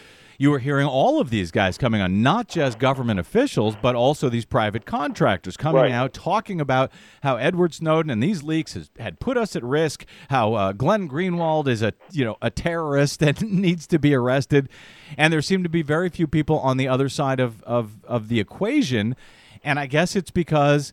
[0.44, 4.28] you were hearing all of these guys coming on not just government officials but also
[4.28, 5.92] these private contractors coming Right.
[5.94, 10.06] out talking about how edward snowden and these leaks has, had put us at risk
[10.30, 14.68] how uh, glenn greenwald is a you know a terrorist and needs to be arrested
[15.18, 18.28] and there seem to be very few people on the other side of, of, of
[18.28, 19.16] the equation
[19.64, 20.92] and I guess it's because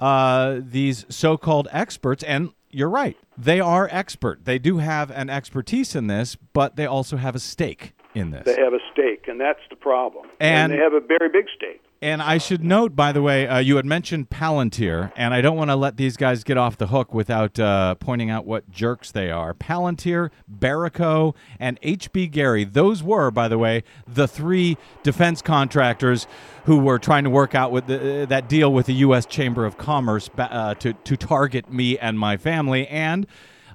[0.00, 4.44] uh, these so called experts, and you're right, they are expert.
[4.44, 8.44] They do have an expertise in this, but they also have a stake in this.
[8.44, 10.26] they have a stake, and that's the problem.
[10.40, 11.80] And- they have a very big stake.
[12.02, 15.56] And I should note, by the way, uh, you had mentioned Palantir, and I don't
[15.56, 19.12] want to let these guys get off the hook without uh, pointing out what jerks
[19.12, 19.54] they are.
[19.54, 22.64] Palantir, Berico, and HB Gary.
[22.64, 26.26] Those were, by the way, the three defense contractors
[26.64, 29.24] who were trying to work out with the, uh, that deal with the U.S.
[29.24, 32.88] Chamber of Commerce uh, to to target me and my family.
[32.88, 33.28] And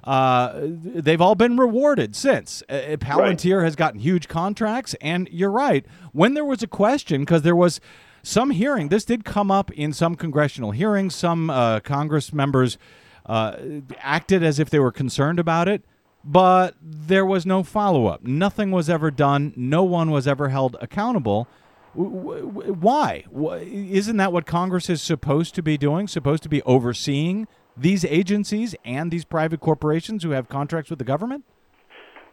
[0.04, 2.62] Uh, they've all been rewarded since.
[2.68, 5.84] Uh, Palantir has gotten huge contracts, and you're right.
[6.12, 7.80] When there was a question, because there was
[8.22, 11.14] some hearing, this did come up in some congressional hearings.
[11.14, 12.78] Some uh, Congress members
[13.26, 13.56] uh,
[13.98, 15.84] acted as if they were concerned about it,
[16.24, 18.22] but there was no follow up.
[18.22, 19.52] Nothing was ever done.
[19.56, 21.46] No one was ever held accountable.
[21.94, 23.24] Why?
[23.32, 26.06] Isn't that what Congress is supposed to be doing?
[26.06, 27.48] Supposed to be overseeing
[27.80, 31.44] these agencies and these private corporations who have contracts with the government?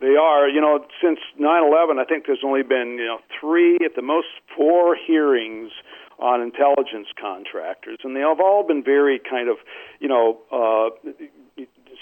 [0.01, 3.95] They are, you know, since 9/11, I think there's only been, you know, three at
[3.95, 5.71] the most four hearings
[6.19, 9.57] on intelligence contractors, and they have all been very kind of,
[9.99, 10.89] you know, uh,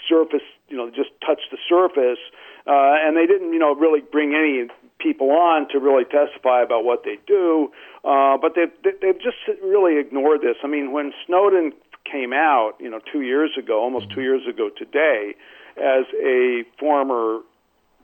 [0.10, 2.20] surface, you know, just touch the surface,
[2.68, 4.68] uh, and they didn't, you know, really bring any
[5.00, 7.72] people on to really testify about what they do.
[8.04, 8.72] Uh, but they've
[9.02, 10.58] they've just really ignored this.
[10.64, 11.74] I mean, when Snowden
[12.10, 15.36] came out, you know, two years ago, almost two years ago today,
[15.78, 17.40] as a former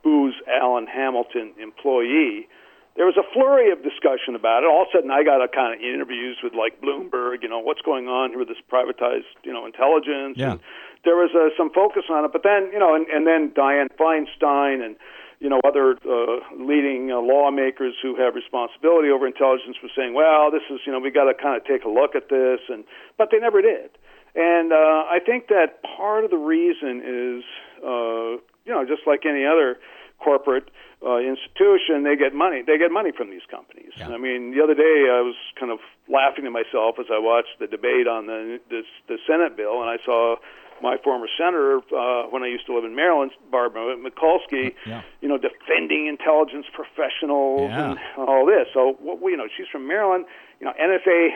[0.03, 2.47] Booz Allen Hamilton employee,
[2.95, 4.67] there was a flurry of discussion about it.
[4.67, 7.59] All of a sudden, I got a kind of interviews with like Bloomberg, you know,
[7.59, 10.35] what's going on here with this privatized, you know, intelligence.
[10.35, 10.51] Yeah.
[10.51, 10.59] And
[11.05, 13.87] there was uh, some focus on it, but then, you know, and, and then Dianne
[13.95, 14.95] Feinstein and
[15.39, 20.51] you know other uh, leading uh, lawmakers who have responsibility over intelligence were saying, well,
[20.51, 22.83] this is, you know, we got to kind of take a look at this, and
[23.17, 23.91] but they never did.
[24.35, 27.43] And uh, I think that part of the reason is,
[27.81, 28.37] uh,
[28.67, 29.79] you know, just like any other
[30.19, 30.69] corporate
[31.01, 32.61] uh, institution, they get money.
[32.61, 33.95] They get money from these companies.
[34.13, 35.79] I mean, the other day I was kind of
[36.11, 39.89] laughing to myself as I watched the debate on the this, the Senate bill, and
[39.89, 40.35] I saw
[40.81, 45.01] my former senator uh, when I used to live in Maryland, Barbara Mikulski, Yeah.
[45.21, 47.91] you know, defending intelligence professionals Yeah.
[47.91, 48.67] and all this.
[48.73, 50.25] So, what, you know, she's from Maryland.
[50.59, 51.29] You know, NSA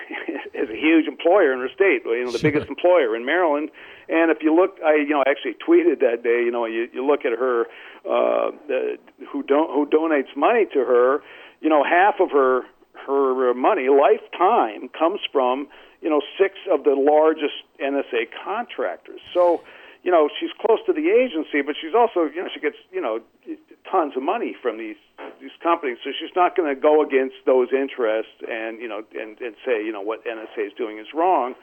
[0.54, 2.02] is a huge employer in her state.
[2.06, 3.70] You know, the biggest employer in Maryland.
[4.10, 6.44] And if you look, I you know actually tweeted that day.
[6.44, 7.62] You know, you you look at her,
[8.06, 8.98] uh, the,
[9.32, 11.22] who don't who donates money to her.
[11.62, 12.64] You know, half of her
[13.08, 15.68] her money lifetime comes from
[16.04, 19.22] you know six of the largest NSA contractors.
[19.34, 19.64] So,
[20.04, 23.02] you know, she's close to the agency, but she's also you know she gets you
[23.02, 23.22] know
[23.90, 25.00] tons of money from these
[25.40, 25.98] these companies.
[26.04, 29.84] So she's not going to go against those interests and you know and and say
[29.84, 31.56] you know what NSA is doing is wrong.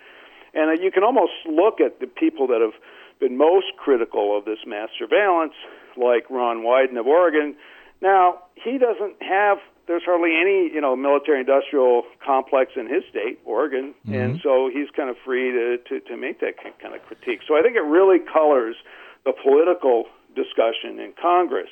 [0.54, 2.74] And uh, you can almost look at the people that have
[3.20, 5.52] been most critical of this mass surveillance,
[5.96, 7.54] like Ron Wyden of Oregon.
[8.00, 9.58] Now he doesn't have.
[9.90, 15.10] There's hardly any, you know, military-industrial complex in his state, Oregon, and so he's kind
[15.10, 17.40] of free to, to to make that kind of critique.
[17.42, 18.76] So I think it really colors
[19.24, 20.04] the political
[20.36, 21.70] discussion in Congress.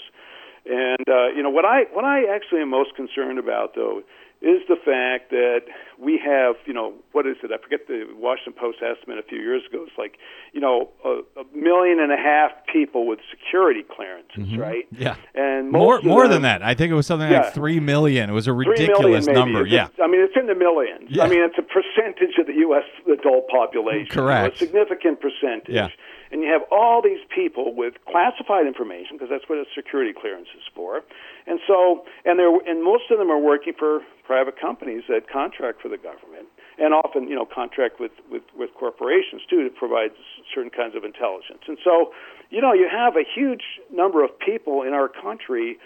[0.66, 4.02] And uh, you know what I what I actually am most concerned about though
[4.40, 5.62] is the fact that
[5.98, 9.38] we have you know what is it I forget the Washington Post estimate a few
[9.38, 10.16] years ago it's like
[10.52, 14.60] you know a, a million and a half people with security clearances mm-hmm.
[14.60, 15.16] right Yeah.
[15.34, 16.62] and More more them- than that.
[16.62, 17.42] I think it was something Yeah.
[17.42, 18.30] like three million.
[18.30, 19.62] It was a ridiculous number.
[19.62, 19.88] It's Yeah.
[19.88, 21.08] just- I mean, it's in the millions.
[21.10, 21.24] Yeah.
[21.24, 22.84] I mean, it's a percentage of the U.S.
[23.12, 24.06] adult population.
[24.08, 24.54] you know, Correct.
[24.54, 25.74] a significant percentage.
[25.74, 25.88] Yeah.
[26.30, 30.48] And you have all these people with classified information because that's what a security clearance
[30.56, 31.02] is for.
[31.46, 35.80] And so, and they're, and most of them are working for private companies that contract
[35.80, 36.48] for the government,
[36.78, 40.10] and often, you know, contract with with with corporations too to provide
[40.54, 41.64] certain kinds of intelligence.
[41.66, 42.12] And so,
[42.50, 45.78] you know, you have a huge number of people in our country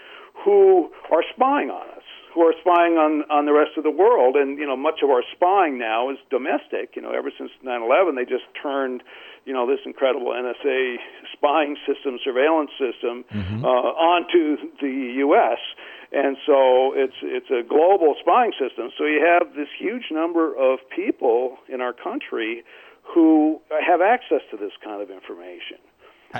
[0.43, 2.02] who are spying on us
[2.33, 4.35] who are spying on on the rest of the world.
[4.35, 6.95] And you know much of our spying now is domestic.
[6.95, 9.03] You know ever since 9/11 they just turned
[9.45, 10.97] you know this incredible NSA
[11.33, 13.25] spying system surveillance system
[13.63, 15.59] uh, onto the US
[16.11, 18.89] and so it's it's a global spying system.
[18.97, 22.63] So you have this huge number of people in our country
[23.03, 25.77] who have access to this kind of information.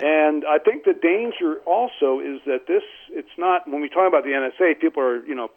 [0.02, 2.82] And I think the danger also is that this,
[3.12, 5.50] it's not, when we talk about the NSA, people are, you know,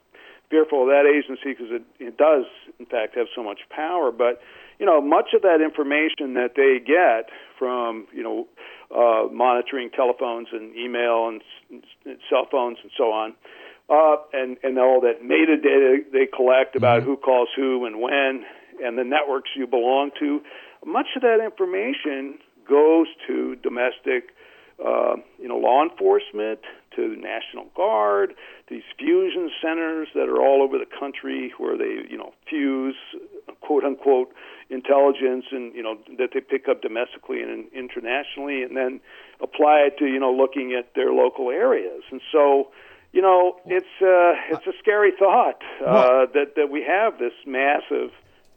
[0.50, 2.44] fearful of that agency because it, it does,
[2.78, 4.10] in fact, have so much power.
[4.12, 4.40] But,
[4.78, 8.46] you know, much of that information that they get from, you know,
[8.94, 13.34] uh, monitoring telephones and email and, and cell phones and so on,
[13.88, 18.44] uh, and, and all that metadata they collect about who calls who and when,
[18.82, 20.40] and the networks you belong to,
[20.84, 22.38] much of that information
[22.68, 24.34] goes to domestic,
[24.84, 26.60] uh, you know, law enforcement,
[26.96, 28.34] to the National Guard,
[28.68, 32.96] these fusion centers that are all over the country where they, you know, fuse
[33.60, 34.32] quote unquote
[34.70, 39.00] intelligence and you know that they pick up domestically and internationally, and then
[39.40, 42.02] apply it to you know looking at their local areas.
[42.10, 42.70] And so,
[43.12, 48.10] you know, it's uh, it's a scary thought uh, that that we have this massive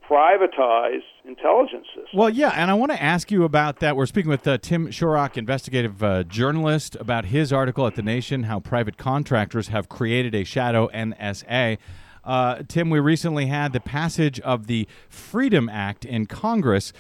[0.10, 2.18] privatized intelligence system.
[2.18, 3.96] Well, yeah, and I want to ask you about that.
[3.96, 8.44] We're speaking with uh, Tim Shorrock, investigative uh, journalist, about his article at The Nation
[8.44, 11.78] How Private Contractors Have Created a Shadow NSA.
[12.24, 16.92] Uh, Tim, we recently had the passage of the Freedom Act in Congress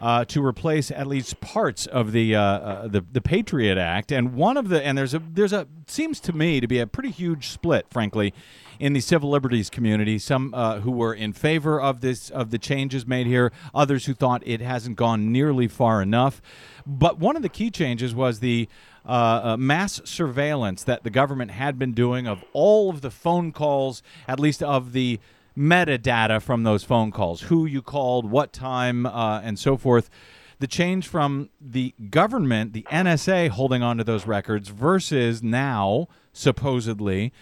[0.00, 4.34] uh, to replace at least parts of the, uh, uh, the the Patriot Act, and
[4.34, 7.10] one of the and there's a there's a seems to me to be a pretty
[7.10, 8.34] huge split, frankly,
[8.78, 10.18] in the civil liberties community.
[10.18, 14.14] Some uh, who were in favor of this of the changes made here, others who
[14.14, 16.40] thought it hasn't gone nearly far enough.
[16.86, 18.68] But one of the key changes was the
[19.06, 23.52] uh, uh, mass surveillance that the government had been doing of all of the phone
[23.52, 25.20] calls, at least of the
[25.56, 30.10] metadata from those phone calls, who you called, what time, uh, and so forth.
[30.58, 37.32] The change from the government, the NSA, holding onto those records versus now, supposedly,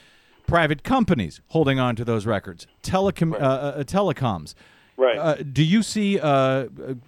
[0.52, 4.54] private companies holding on to those records, telecom, uh, uh, telecoms.
[4.98, 5.16] Right.
[5.16, 6.66] Uh, do you see, uh, uh,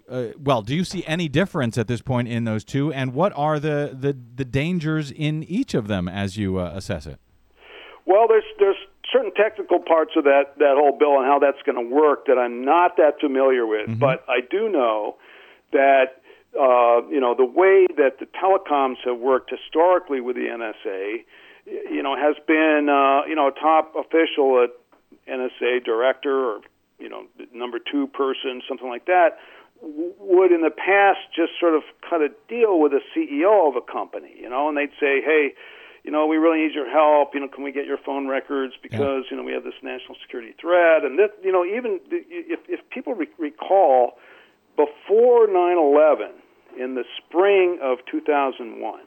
[0.09, 3.35] uh, well, do you see any difference at this point in those two, and what
[3.37, 7.19] are the, the, the dangers in each of them as you uh, assess it?
[8.07, 8.77] Well, there's there's
[9.13, 12.39] certain technical parts of that that whole bill and how that's going to work that
[12.39, 13.99] I'm not that familiar with, Mm-hmm.
[13.99, 15.17] but I do know
[15.73, 16.23] that
[16.59, 21.25] uh, you know the way that the telecoms have worked historically with the NSA,
[21.67, 24.71] you know, has been uh, you know a top official at
[25.29, 26.61] NSA director or
[26.99, 29.39] you know number two person, something like that,
[29.81, 33.93] would in the past just sort of cut a deal with a CEO of a
[33.93, 35.55] company, you know, and they'd say, hey
[36.05, 37.33] you know, we really need your help.
[37.33, 38.75] You know, can we get your phone records?
[38.81, 42.61] Because you know we have this national security threat, and that you know even if
[42.69, 44.19] if people re- recall
[44.77, 46.33] before 9/11
[46.79, 49.01] in the spring of 2001,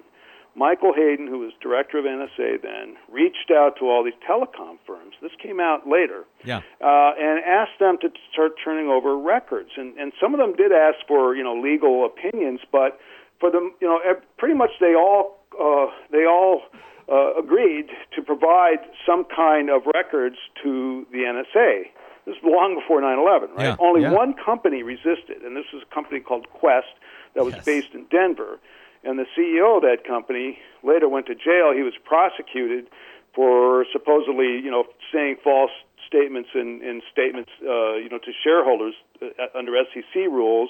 [0.58, 5.14] Michael Hayden, who was director of NSA then, reached out to all these telecom firms.
[5.22, 6.62] This came out later Yeah.
[6.82, 9.70] uh, and asked them to start turning over records.
[9.78, 12.99] And, and some of them did ask for you know legal opinions, but
[13.39, 13.99] for them, you know,
[14.39, 16.64] pretty much they all uh, they all
[17.08, 21.84] uh, agreed to provide some kind of records to the NSA.
[22.26, 23.64] This is long before 9/11, right?
[23.68, 24.12] Yeah, Only yeah.
[24.12, 26.97] one company resisted, and this was a company called Qwest
[27.36, 27.64] that was Yes.
[27.66, 28.60] based in Denver.
[29.04, 31.74] And the CEO of that company later went to jail.
[31.76, 32.88] He was prosecuted
[33.36, 35.72] for supposedly, you know, saying false
[36.08, 39.28] statements in, in statements, uh, you know, to shareholders uh,
[39.58, 40.70] under SEC rules.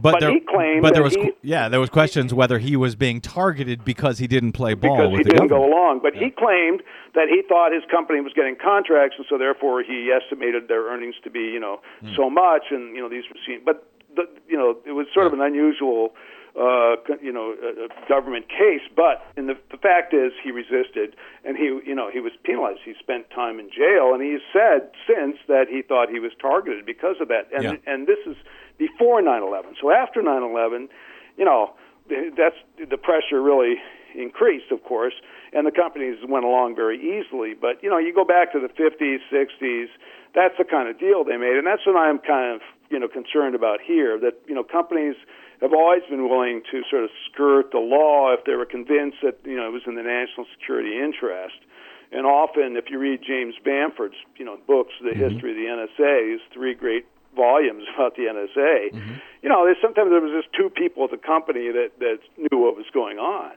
[0.00, 2.76] But, there, he claimed but there that was, he, yeah, there was questions whether he
[2.76, 5.70] was being targeted because he didn't play ball because with he the didn't government.
[5.72, 6.00] go along.
[6.02, 6.82] But he claimed
[7.14, 11.16] that he thought his company was getting contracts, and so therefore he estimated their earnings
[11.24, 12.14] to be, you know, Hmm.
[12.16, 13.60] so much, and you know these were seen.
[13.64, 16.14] But the, you know, it was sort of an unusual,
[16.58, 18.82] uh, you know, uh, uh, government case.
[18.94, 22.80] But and the the fact is, he resisted, and he, you know, he was penalized.
[22.84, 26.84] He spent time in jail, and he said since that he thought he was targeted
[26.86, 27.48] because of that.
[27.54, 27.76] And Yeah.
[27.86, 28.36] and this is
[28.78, 29.76] before 9/11.
[29.80, 30.88] So after 9/11,
[31.36, 31.74] you know,
[32.08, 33.80] th- that's the pressure really
[34.14, 35.14] increased, of course,
[35.52, 37.54] and the companies went along very easily.
[37.54, 39.88] But you know, you go back to the 50s, 60s.
[40.34, 43.06] That's the kind of deal they made, and that's what I'm kind of you know
[43.08, 44.18] concerned about here.
[44.18, 45.14] That you know, companies
[45.60, 49.38] have always been willing to sort of skirt the law if they were convinced that
[49.44, 51.56] you know it was in the national security interest.
[52.12, 55.20] And often, if you read James Bamford's you know books, The mm-hmm.
[55.20, 57.06] History of the NSA, his three great
[57.36, 59.14] volumes about the NSA, mm-hmm.
[59.42, 62.58] you know, there's sometimes there was just two people at the company that that knew
[62.58, 63.52] what was going on,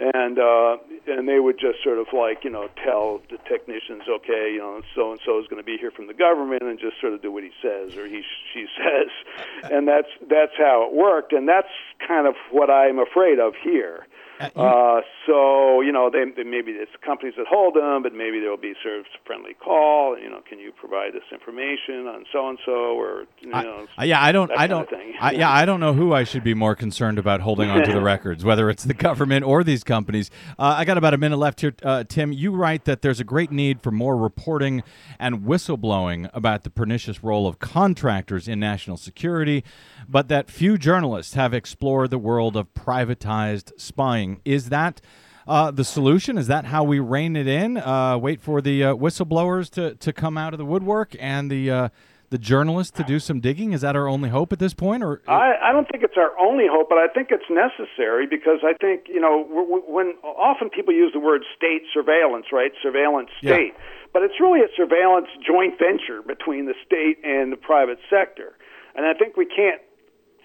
[0.00, 4.52] and uh, and they would just sort of like you know tell the technicians, okay,
[4.54, 6.98] you know, so and so is going to be here from the government, and just
[7.00, 8.22] sort of do what he says or he
[8.54, 11.68] she says, and that's that's how it worked, and that's
[12.06, 14.06] kind of what I'm afraid of here.
[14.40, 18.50] Uh, so you know, they, they maybe it's companies that hold them, but maybe there
[18.50, 20.18] will be sort of friendly call.
[20.18, 24.04] You know, can you provide this information on so and so, or you know, Uh,
[24.04, 24.50] yeah, I don't.
[24.50, 24.88] I don't.
[25.20, 28.00] I, yeah, I don't know who I should be more concerned about holding onto the
[28.14, 30.30] records, whether it's the government or these companies.
[30.58, 32.32] Uh, I got about a minute left here, uh, Tim.
[32.32, 34.82] You write that there's a great need for more reporting
[35.18, 39.64] and whistleblowing about the pernicious role of contractors in national security,
[40.08, 44.29] but that few journalists have explored the world of privatized spying.
[44.44, 45.00] Is that?
[45.48, 47.76] Uh, the solution is that how we rein it in?
[47.76, 51.68] Uh, wait for the uh, whistleblowers to, to come out of the woodwork and the
[51.70, 51.88] uh,
[52.28, 53.72] the journalists to do some digging?
[53.72, 55.02] Is that our only hope at this point?
[55.02, 58.60] Or I, I don't think it's our only hope, but I think it's necessary because
[58.62, 59.42] I think you know
[59.88, 62.70] when often people use the word state surveillance, right?
[62.80, 63.54] Surveillance Yeah.
[63.54, 63.74] state,
[64.12, 68.52] but it's really a surveillance joint venture between the state and the private sector,
[68.94, 69.80] and I think we can't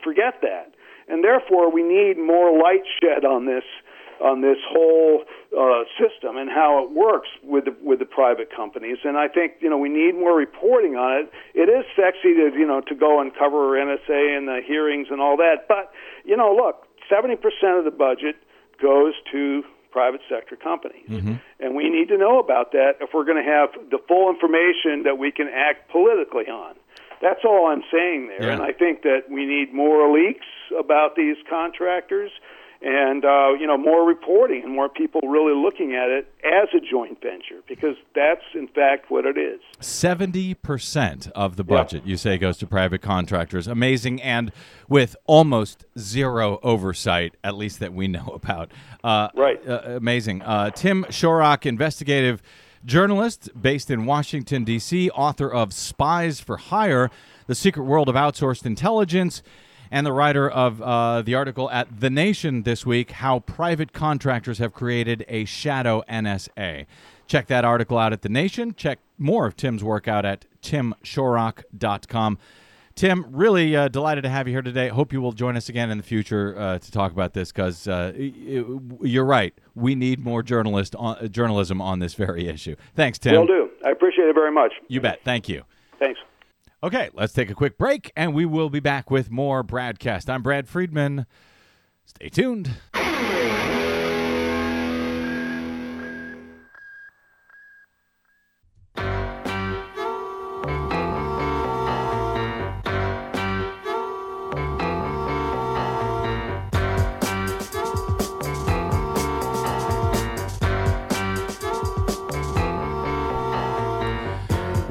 [0.04, 0.74] forget that,
[1.08, 3.64] and therefore we need more light shed on this
[4.22, 8.98] on this whole uh, system and how it works with the, with the private companies.
[9.04, 11.32] And I think you know we need more reporting on it.
[11.54, 15.20] It is sexy to you know to go and cover NSA and the hearings and
[15.22, 15.92] all that, but
[16.24, 18.36] you know, look, seventy percent of the budget
[18.82, 21.08] goes to private sector companies.
[21.62, 25.04] And we need to know about that if we're going to have the full information
[25.04, 26.76] that we can act politically on.
[27.26, 28.44] That's all I'm saying there.
[28.48, 28.54] Yeah.
[28.54, 30.46] And I think that we need more leaks
[30.80, 32.30] about these contractors
[32.82, 36.80] and uh, you know more reporting and more people really looking at it as a
[36.80, 39.60] joint venture because that's in fact what it is.
[39.80, 43.66] Seventy percent of the budget you say goes to private contractors.
[43.68, 44.52] Amazing, and
[44.88, 48.72] with almost zero oversight, at least that we know about.
[49.04, 49.60] Uh, Right.
[49.68, 50.44] uh, amazing.
[50.44, 52.44] Uh, Tim Shorrock, investigative
[52.86, 57.10] journalist based in Washington D.C., author of "Spies for Hire:
[57.48, 59.42] The Secret World of Outsourced Intelligence."
[59.92, 64.58] And the writer of uh, the article at The Nation this week, How Private Contractors
[64.58, 66.86] Have Created a Shadow NSA.
[67.28, 68.74] Check that article out at The Nation.
[68.76, 72.38] Check more of Tim's work out at timshorrock.com.
[72.96, 74.88] Tim, really uh, delighted to have you here today.
[74.88, 77.90] Hope you will join us again in the future uh, to talk about this because
[77.90, 79.54] uh, you're right.
[79.76, 82.78] We need more journalist on, uh, journalism on this very issue.
[82.96, 83.36] Thanks, Tim.
[83.36, 83.70] Will do.
[83.86, 84.72] I appreciate it very much.
[84.88, 85.20] You bet.
[85.26, 85.64] Thank you.
[86.00, 86.22] Thanks.
[86.82, 90.30] Okay, let's take a quick break and we will be back with more BradCast.
[90.30, 91.26] I'm Brad Friedman.
[92.06, 92.70] Stay tuned.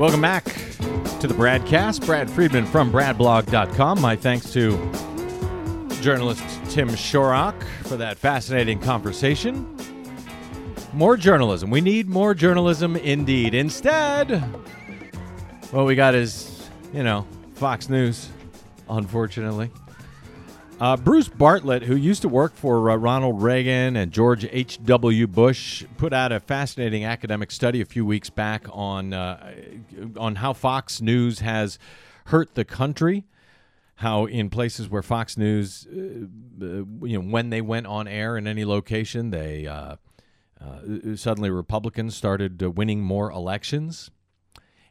[0.04, 2.04] Welcome back to the BradCast.
[2.04, 4.02] Brad Friedman from BradBlog.com.
[4.02, 4.72] My thanks to
[6.02, 9.74] journalist Tim Shorrock for that fascinating conversation.
[10.92, 11.70] More journalism.
[11.70, 13.54] We need more journalism indeed.
[13.54, 14.40] Instead,
[15.70, 18.28] what we got is, you know, Fox News,
[18.90, 19.70] unfortunately.
[20.80, 25.28] Uh, Bruce Bartlett, who used to work for uh, Ronald Reagan and George H.W.
[25.28, 29.54] Bush, put out a fascinating academic study a few weeks back on uh,
[30.16, 31.78] on how Fox News has
[32.26, 33.24] hurt the country.
[33.96, 35.96] How in places where Fox News, uh,
[36.64, 36.66] uh,
[37.06, 39.94] you know, when they went on air in any location, they uh,
[41.14, 44.10] suddenly Republicans started winning more elections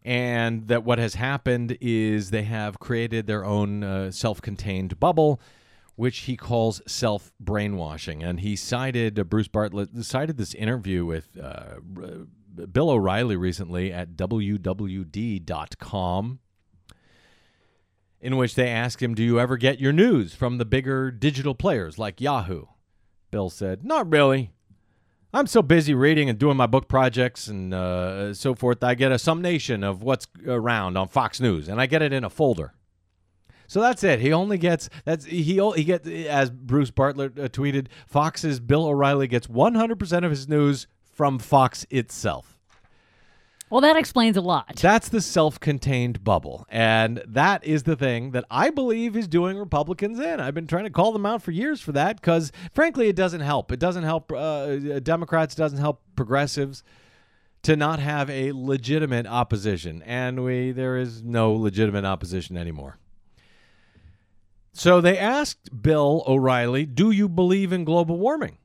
[0.06, 5.40] and that what has happened is they have created their own uh, self-contained bubble
[5.96, 11.76] which he calls self-brainwashing and he cited uh, bruce bartlett cited this interview with uh,
[12.72, 14.40] bill o'reilly recently at wwd.com
[18.22, 21.56] in which they asked him do you ever get your news from the bigger digital
[21.56, 22.66] players like yahoo
[23.32, 24.52] bill said not really
[25.36, 28.84] I'm so busy reading and doing my book projects and uh, so forth.
[28.84, 32.24] I get a summation of what's around on Fox News, and I get it in
[32.24, 32.76] a folder.
[33.74, 34.20] So that's it.
[34.20, 37.88] He only gets that's he he gets as Bruce Bartlett uh, tweeted.
[38.06, 42.56] Fox's Bill O'Reilly gets 100% of his news from Fox itself.
[43.72, 44.76] Well, that explains a lot.
[44.76, 50.20] That's the self-contained bubble, and that is the thing that I believe is doing Republicans
[50.20, 50.40] in.
[50.40, 53.42] I've been trying to call them out for years for that because, frankly, it doesn't
[53.42, 53.72] help.
[53.72, 55.56] It doesn't help uh, Democrats.
[55.56, 56.84] Doesn't help progressives
[57.64, 63.00] to not have a legitimate opposition, and we there is no legitimate opposition anymore.
[64.74, 68.58] So they asked Bill O'Reilly, "Do you believe in global warming?"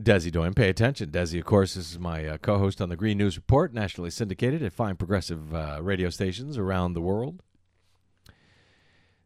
[0.00, 1.10] Desi Doyen, pay attention.
[1.10, 4.10] Desi, of course, this is my uh, co host on the Green News Report, nationally
[4.10, 7.42] syndicated at fine progressive uh, radio stations around the world.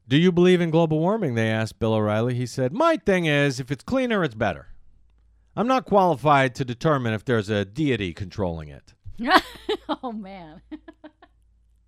[0.08, 1.34] Do you believe in global warming?
[1.34, 2.34] They asked Bill O'Reilly.
[2.34, 4.68] He said, My thing is, if it's cleaner, it's better.
[5.54, 8.94] I'm not qualified to determine if there's a deity controlling it.
[10.02, 10.62] oh man.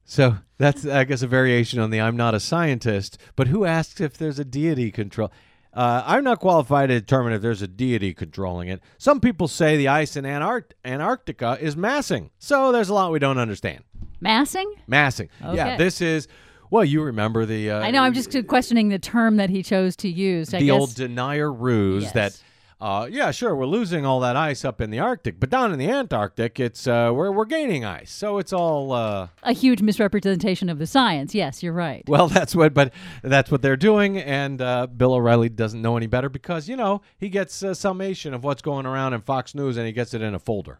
[0.04, 4.00] So that's, I guess, a variation on the I'm not a scientist, but who asks
[4.00, 5.32] if there's a deity control?
[5.72, 8.80] Uh, I'm not qualified to determine if there's a deity controlling it.
[8.98, 13.18] Some people say the ice in Antarct- Antarctica is massing, so there's a lot we
[13.18, 13.82] don't understand.
[14.20, 14.72] Massing?
[14.86, 15.30] Massing.
[15.42, 16.28] Yeah, this is,
[16.70, 17.70] well, you remember the.
[17.72, 18.02] Uh, I know.
[18.02, 20.54] I'm just questioning the term that he chose to use.
[20.54, 20.80] I the guess.
[20.80, 22.12] old denier ruse Yes.
[22.12, 22.42] that.
[22.84, 23.56] Uh, yeah, sure.
[23.56, 26.86] We're losing all that ice up in the Arctic, but down in the Antarctic, it's
[26.86, 28.10] uh, we're we're gaining ice.
[28.10, 31.34] So it's all uh, a huge misrepresentation of the science.
[31.34, 32.06] Yes, you're right.
[32.06, 36.06] Well, that's what, but that's what they're doing, and uh, Bill O'Reilly doesn't know any
[36.06, 39.78] better because you know he gets a summation of what's going around in Fox News,
[39.78, 40.78] and he gets it in a folder.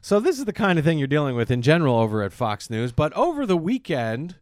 [0.00, 2.70] So this is the kind of thing you're dealing with in general over at Fox
[2.70, 2.90] News.
[2.90, 4.34] But over the weekend,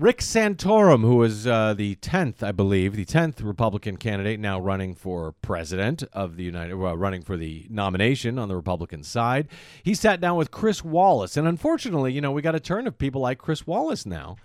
[0.00, 4.94] Rick Santorum, who was uh, the 10th, I believe, the 10th Republican candidate now running
[4.94, 9.46] for president of the United, well, running for the nomination on the Republican side,
[9.82, 11.36] he sat down with Chris Wallace.
[11.36, 14.36] And unfortunately, you know, we got a turn of people like Chris Wallace now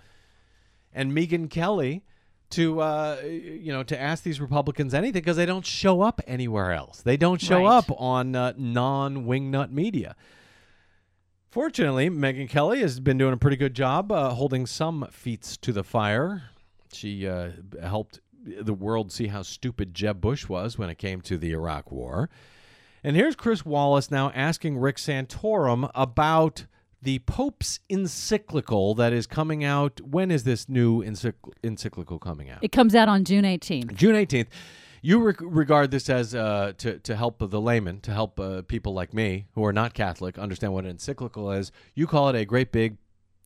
[0.92, 2.02] and Megyn Kelly
[2.50, 6.72] to uh, you know to ask these Republicans anything because they don't show up anywhere
[6.72, 7.00] else.
[7.02, 7.78] They don't show Right.
[7.78, 10.14] up on uh, non-wingnut media.
[11.56, 15.72] Fortunately, Megyn Kelly has been doing a pretty good job uh, holding some feet to
[15.72, 16.50] the fire.
[16.92, 17.48] She uh,
[17.80, 21.90] helped the world see how stupid Jeb Bush was when it came to the Iraq
[21.90, 22.28] War.
[23.02, 26.66] And here's Chris Wallace now asking Rick Santorum about
[27.00, 29.98] the Pope's encyclical that is coming out.
[30.02, 32.58] When is this new encycl- encyclical coming out?
[32.60, 33.94] It comes out on June 18th.
[33.94, 34.48] June 18th.
[35.02, 38.94] You reg- regard this as uh, to, to help the layman, to help uh, people
[38.94, 41.72] like me who are not Catholic understand what an encyclical is.
[41.94, 42.96] You call it a great big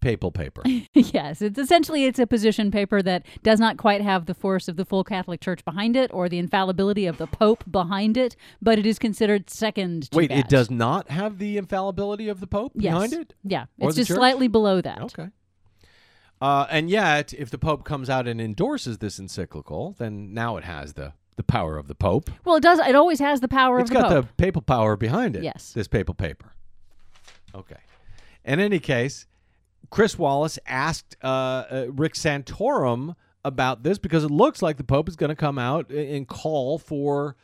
[0.01, 0.63] papal paper.
[0.95, 4.77] yes, it's essentially it's a position paper that does not quite have the force of
[4.77, 8.79] the full Catholic Church behind it or the infallibility of the Pope behind it, but
[8.79, 10.11] it is considered second.
[10.11, 10.39] To Wait, that.
[10.39, 12.93] it does not have the infallibility of the Pope yes.
[12.95, 13.35] behind it?
[13.45, 14.17] Yeah, Or it's just church?
[14.17, 15.03] slightly below that.
[15.03, 15.29] Okay.
[16.41, 20.65] Uh, and yet, if the Pope comes out and endorses this encyclical, then now it
[20.65, 22.31] has the, the power of the Pope.
[22.45, 22.79] Well, it does.
[22.81, 24.27] It always has the power It's of the got Pope.
[24.29, 25.43] the papal power behind it.
[25.43, 25.73] Yes.
[25.73, 26.53] This papal paper.
[27.55, 27.77] Okay.
[28.45, 29.27] In any case,
[29.91, 33.15] Chris Wallace asked uh, uh, Rick Santorum
[33.45, 36.79] about this because it looks like the Pope is going to come out and call
[36.79, 37.37] for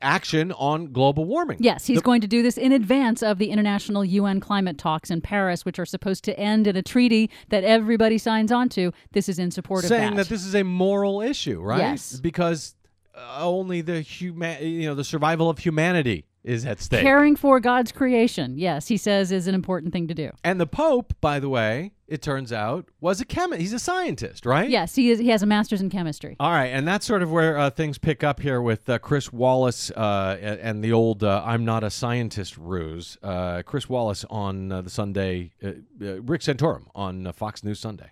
[0.00, 1.56] action on global warming.
[1.60, 5.10] Yes, he's The- going to do this in advance of the international UN climate talks
[5.10, 8.92] in Paris, which are supposed to end in a treaty that everybody signs on to.
[9.12, 11.78] This is in support of saying of that this is a moral issue, right?
[11.78, 12.20] Yes.
[12.20, 12.74] Because
[13.16, 17.02] only the human, you know, the survival of humanity is at stake.
[17.02, 20.30] Caring for God's creation, yes, he says is an important thing to do.
[20.42, 23.60] and the Pope, by the way, it turns out, was a chemist.
[23.60, 24.68] He's a scientist, right?
[24.68, 25.18] Yes, he is.
[25.20, 26.36] He has a master's in chemistry.
[26.40, 29.32] All right, and that's sort of where uh, things pick up here with uh, Chris
[29.32, 33.16] Wallace uh, and, the old uh, "I'm not a scientist" ruse.
[33.22, 35.68] Uh, Chris Wallace on uh, the Sunday, uh,
[36.04, 38.10] uh, Rick Santorum on uh, Fox News Sunday.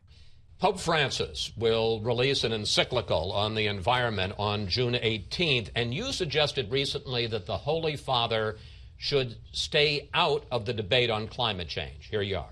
[0.60, 6.70] Pope Francis will release an encyclical on the environment on June 18th, and you suggested
[6.70, 8.58] recently that the Holy Father
[8.98, 12.08] should stay out of the debate on climate change.
[12.10, 12.50] Here you are.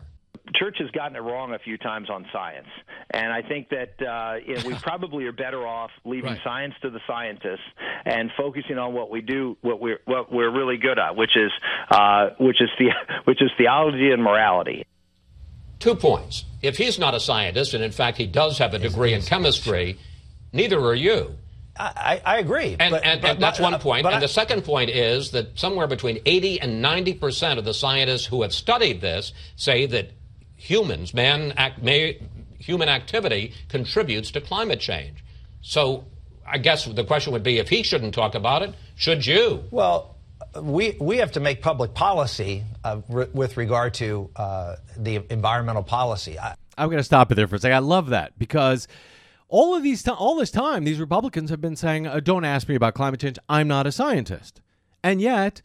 [0.55, 2.69] church has gotten it wrong a few times on science,
[3.11, 6.41] and I think that uh, you know, we probably are better off leaving Right.
[6.43, 7.61] science to the scientists
[8.07, 11.53] and focusing on what we do, what we're what we're really good at, which is
[11.91, 12.89] uh, which is the
[13.25, 14.87] which is theology and morality.
[15.79, 16.45] Two points.
[16.61, 19.99] If he's not a scientist, and in fact he does have a degree in chemistry,
[20.53, 21.37] neither are you.
[21.81, 22.76] I, I agree.
[22.79, 24.03] And, but, and, but- and that's but- one uh, point.
[24.03, 27.64] but and I- the second point is that somewhere between 80 and 90 percent of
[27.64, 30.11] the scientists who have studied this say that
[30.57, 32.20] humans, man, act, may,
[32.59, 35.22] human activity contributes to climate change.
[35.62, 36.07] So
[36.45, 39.62] I guess the question would be if he shouldn't talk about it, should you?
[39.70, 40.16] Well,
[40.61, 45.82] we we have to make public policy uh, re- with regard to uh, the environmental
[45.82, 46.39] policy.
[46.39, 47.76] I, I'm going to stop it there for a second.
[47.76, 48.89] I love that because
[49.49, 52.68] all of these, ti- all this time, these Republicans have been saying, uh, "Don't ask
[52.68, 53.39] me about climate change.
[53.49, 54.61] I'm not a scientist,"
[55.03, 55.62] and yet.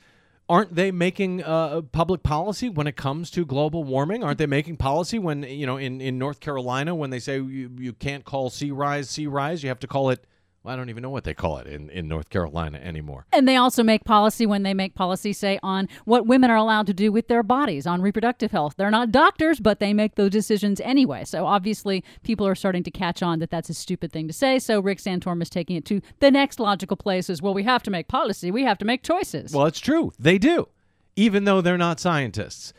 [0.50, 4.26] Aren't they making uh, public policy when it comes to global warming?
[4.26, 7.72] Aren't they making policy when you know in, in North Carolina when they say you,
[7.80, 10.28] you can't call sea rise sea rise, you have to call it.
[10.64, 13.26] Well, I don't even know what they call it in, in North Carolina anymore.
[13.34, 16.88] And they also make policy when they make policy, say, on what women are allowed
[16.88, 18.76] to do with their bodies, on reproductive health.
[18.78, 21.26] They're not doctors, but they make those decisions anyway.
[21.26, 24.58] So obviously, people are starting to catch on that that's a stupid thing to say.
[24.58, 27.84] So Rick Santorum is taking it to the next logical place is, well, we have
[27.84, 29.52] to make policy, we have to make choices.
[29.52, 30.14] Well, it's true.
[30.18, 30.70] They do,
[31.18, 32.72] even though they're not scientists.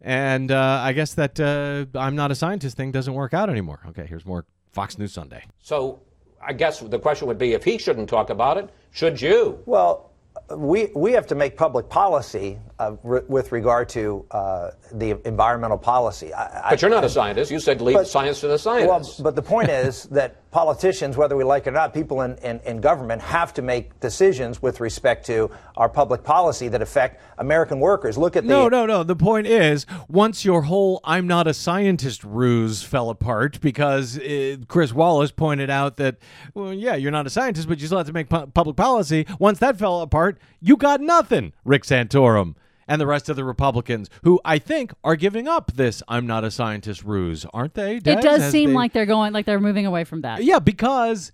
[0.00, 3.80] And uh, I guess that uh, I'm not a scientist thing doesn't work out anymore.
[3.88, 5.44] Okay, here's more Fox News Sunday.
[5.60, 6.00] So
[6.40, 9.62] I guess the question would be if he shouldn't talk about it, should you?
[9.66, 10.10] well,
[10.56, 15.78] we we have to make public policy uh, re- with regard to uh, the environmental
[15.78, 16.32] policy.
[16.32, 17.50] I, But you're not a scientist.
[17.50, 21.36] You said leave But- science to the Well, but the point is that politicians, whether
[21.36, 24.80] we like it or not, people in, in, in government have to make decisions with
[24.80, 28.16] respect to our public policy that affect American workers.
[28.16, 29.02] Look at the No, no, no.
[29.02, 34.56] The point is, once your whole "I'm not a scientist" ruse fell apart because uh,
[34.68, 36.16] Chris Wallace pointed out that,
[36.54, 39.26] well, yeah, you're not a scientist, but you still have to make pu- public policy.
[39.38, 42.54] Once that fell apart, you got nothing, Rick Santorum.
[42.88, 46.42] And the rest of the Republicans, who I think are giving up this "I'm not
[46.42, 47.98] a scientist" ruse, aren't they?
[48.00, 48.12] Des?
[48.12, 50.42] it does Has seem they- like they're going, like they're moving away from that.
[50.42, 51.30] Yeah, because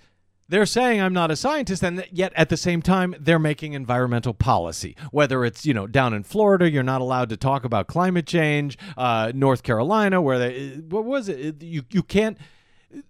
[0.49, 4.35] they're saying I'm not a scientist, and yet at the same time they're making environmental
[4.35, 4.95] policy.
[5.11, 8.77] Whether it's you know down in Florida, you're not allowed to talk about climate change.
[8.99, 11.63] Uh, North Carolina, where they what was it?
[11.63, 12.37] You you can't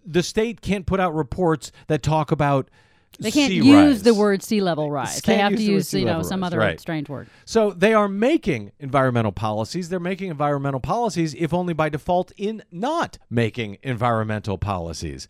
[0.07, 2.71] the state can't put out reports that talk about
[3.19, 4.03] They can't use rise.
[4.03, 5.21] the word sea level rise.
[5.23, 6.81] They have use to the use, you know, some rise, other right.
[6.81, 7.29] strange word.
[7.45, 9.89] So they are making environmental policies.
[9.89, 15.29] They're making environmental policies, if only by default, in not making environmental policies.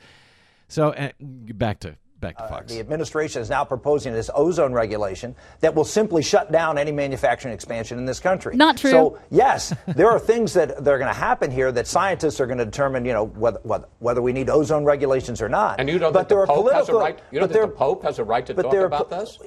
[0.68, 2.72] So uh, back to back to Fox.
[2.72, 7.54] The administration is now proposing this ozone regulation that will simply shut down any manufacturing
[7.54, 8.56] expansion in this country.
[8.56, 8.90] Not true.
[8.90, 12.46] So yes, there are things that, that are going to happen here that scientists are
[12.46, 15.80] going to determine, you know, whether, whether, whether we need ozone regulations or not.
[15.80, 17.18] And you don't but think the there are Pope has a right?
[17.30, 19.10] You don't think there- the Pope has a right to but talk there are about
[19.10, 19.38] this?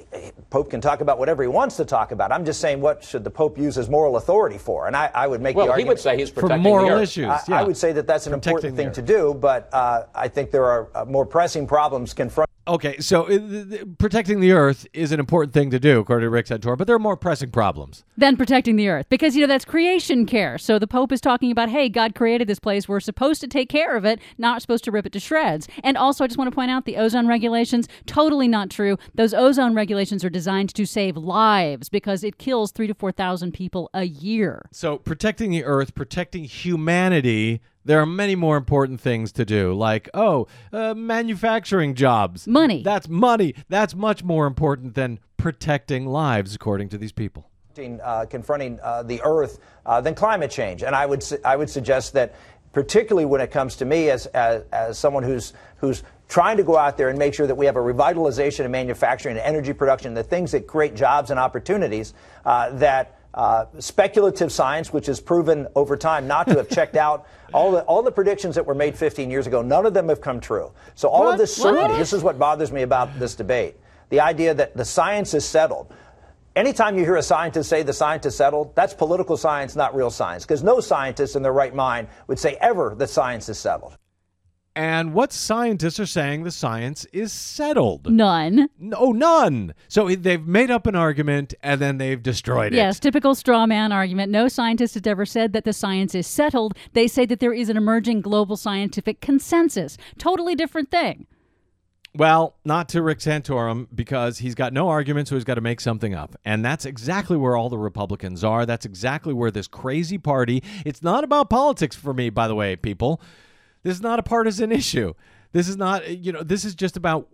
[0.50, 2.32] Pope can talk about whatever he wants to talk about.
[2.32, 4.86] I'm just saying, what should the Pope use his moral authority for?
[4.86, 7.02] And I, I would make Well, the he argument would say he's For moral the
[7.02, 7.60] issues, I, yeah.
[7.60, 10.50] I would say that that's an Protecting important thing to do, but uh, I think
[10.50, 12.47] there are uh, more pressing problems confronting.
[12.68, 16.46] Okay, so uh, protecting the earth is an important thing to do, according to Rick
[16.46, 18.04] Santorum, but there are more pressing problems.
[18.18, 20.58] than protecting the earth because you know that's creation care.
[20.58, 22.86] So the Pope is talking about, hey, God created this place.
[22.86, 25.66] We're supposed to take care of it, not supposed to rip it to shreds.
[25.82, 28.98] And also, I just want to point out the ozone regulations totally not true.
[29.14, 33.52] Those ozone regulations are designed to save lives because it kills three to four thousand
[33.52, 34.68] people a year.
[34.72, 40.10] So protecting the earth, protecting humanity, there are many more important things to do, like,
[40.12, 42.46] oh, uh, manufacturing jobs.
[42.46, 42.82] Money.
[42.82, 43.54] That's money.
[43.70, 47.48] That's much more important than protecting lives, according to these people.
[48.02, 50.82] uh, confronting uh, the Earth uh, than climate change.
[50.82, 52.34] And I would su- I would suggest that,
[52.74, 56.76] particularly when it comes to me as as, as someone who's who's trying to go
[56.76, 60.12] out there and make sure that we have a revitalization of manufacturing and energy production,
[60.12, 62.12] the things that create jobs and opportunities,
[62.44, 63.14] uh, that.
[63.34, 67.82] Uh, speculative science, which has proven over time not to have checked out all the
[67.82, 70.72] all the predictions that were made 15 years ago, none of them have come true.
[70.94, 71.34] So all What?
[71.34, 71.98] of this certainty, What?
[71.98, 73.76] this is what bothers me about this debate:
[74.08, 75.92] the idea that the science is settled.
[76.56, 80.10] Anytime you hear a scientist say the science is settled, that's political science, not real
[80.10, 80.44] science.
[80.44, 83.96] Because no scientist in their right mind would say ever that science is settled.
[84.78, 88.08] And what scientists are saying the science is settled.
[88.08, 88.68] None.
[88.78, 89.74] No, oh, none.
[89.88, 92.76] So they've made up an argument and then they've destroyed it.
[92.76, 94.30] Yes, typical straw man argument.
[94.30, 96.76] No scientist has ever said that the science is settled.
[96.92, 99.98] They say that there is an emerging global scientific consensus.
[100.16, 101.26] Totally different thing.
[102.14, 105.80] Well, not to Rick Santorum because he's got no argument, so he's got to make
[105.80, 106.36] something up.
[106.44, 108.64] And that's exactly where all the Republicans are.
[108.64, 110.62] That's exactly where this crazy party.
[110.86, 113.20] It's not about politics for me, by the way, people.
[113.82, 115.14] This is not a partisan issue.
[115.52, 117.28] This is not, you know, this is just about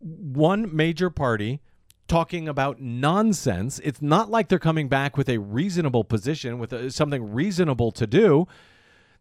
[0.00, 1.60] one major party
[2.08, 3.78] talking about nonsense.
[3.84, 8.06] It's not like they're coming back with a reasonable position, with a, something reasonable to
[8.06, 8.48] do.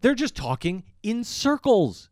[0.01, 2.09] They're just talking in circles.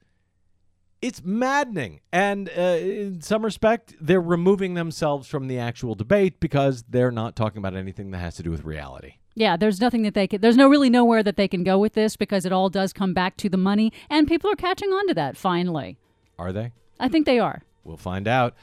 [1.01, 2.01] It's maddening.
[2.11, 7.35] And uh, in some respect, they're removing themselves from the actual debate because they're not
[7.35, 9.15] talking about anything that has to do with reality.
[9.37, 10.41] Yeah, there's nothing that they can.
[10.41, 13.13] There's no really nowhere that they can go with this because it all does come
[13.13, 15.99] back to the money, and people are catching on to that finally.
[16.39, 16.71] Are they?
[16.99, 17.61] I think they are.
[17.83, 18.55] We'll find out.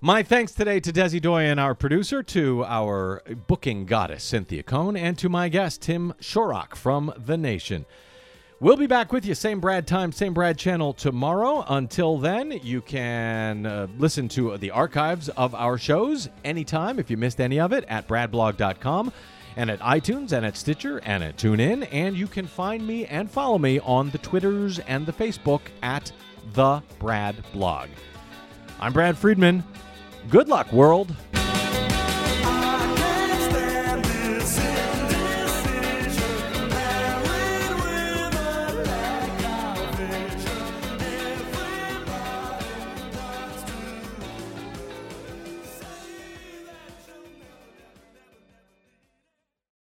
[0.00, 5.18] My thanks today to Desi Doyen, our producer, to our booking goddess, Cynthia Cohn, and
[5.18, 7.84] to my guest, Tim Shorrock from The Nation.
[8.60, 11.66] We'll be back with you, same Brad time, same Brad channel tomorrow.
[11.68, 17.18] Until then, you can uh, listen to the archives of our shows anytime if you
[17.18, 19.12] missed any of it at bradblog.com
[19.56, 21.88] and at iTunes and at Stitcher and at TuneIn.
[21.92, 26.12] And you can find me and follow me on the Twitters and the Facebook at
[26.54, 27.88] The Brad Blog.
[28.80, 29.64] I'm Brad Friedman.
[30.30, 31.14] Good luck, world.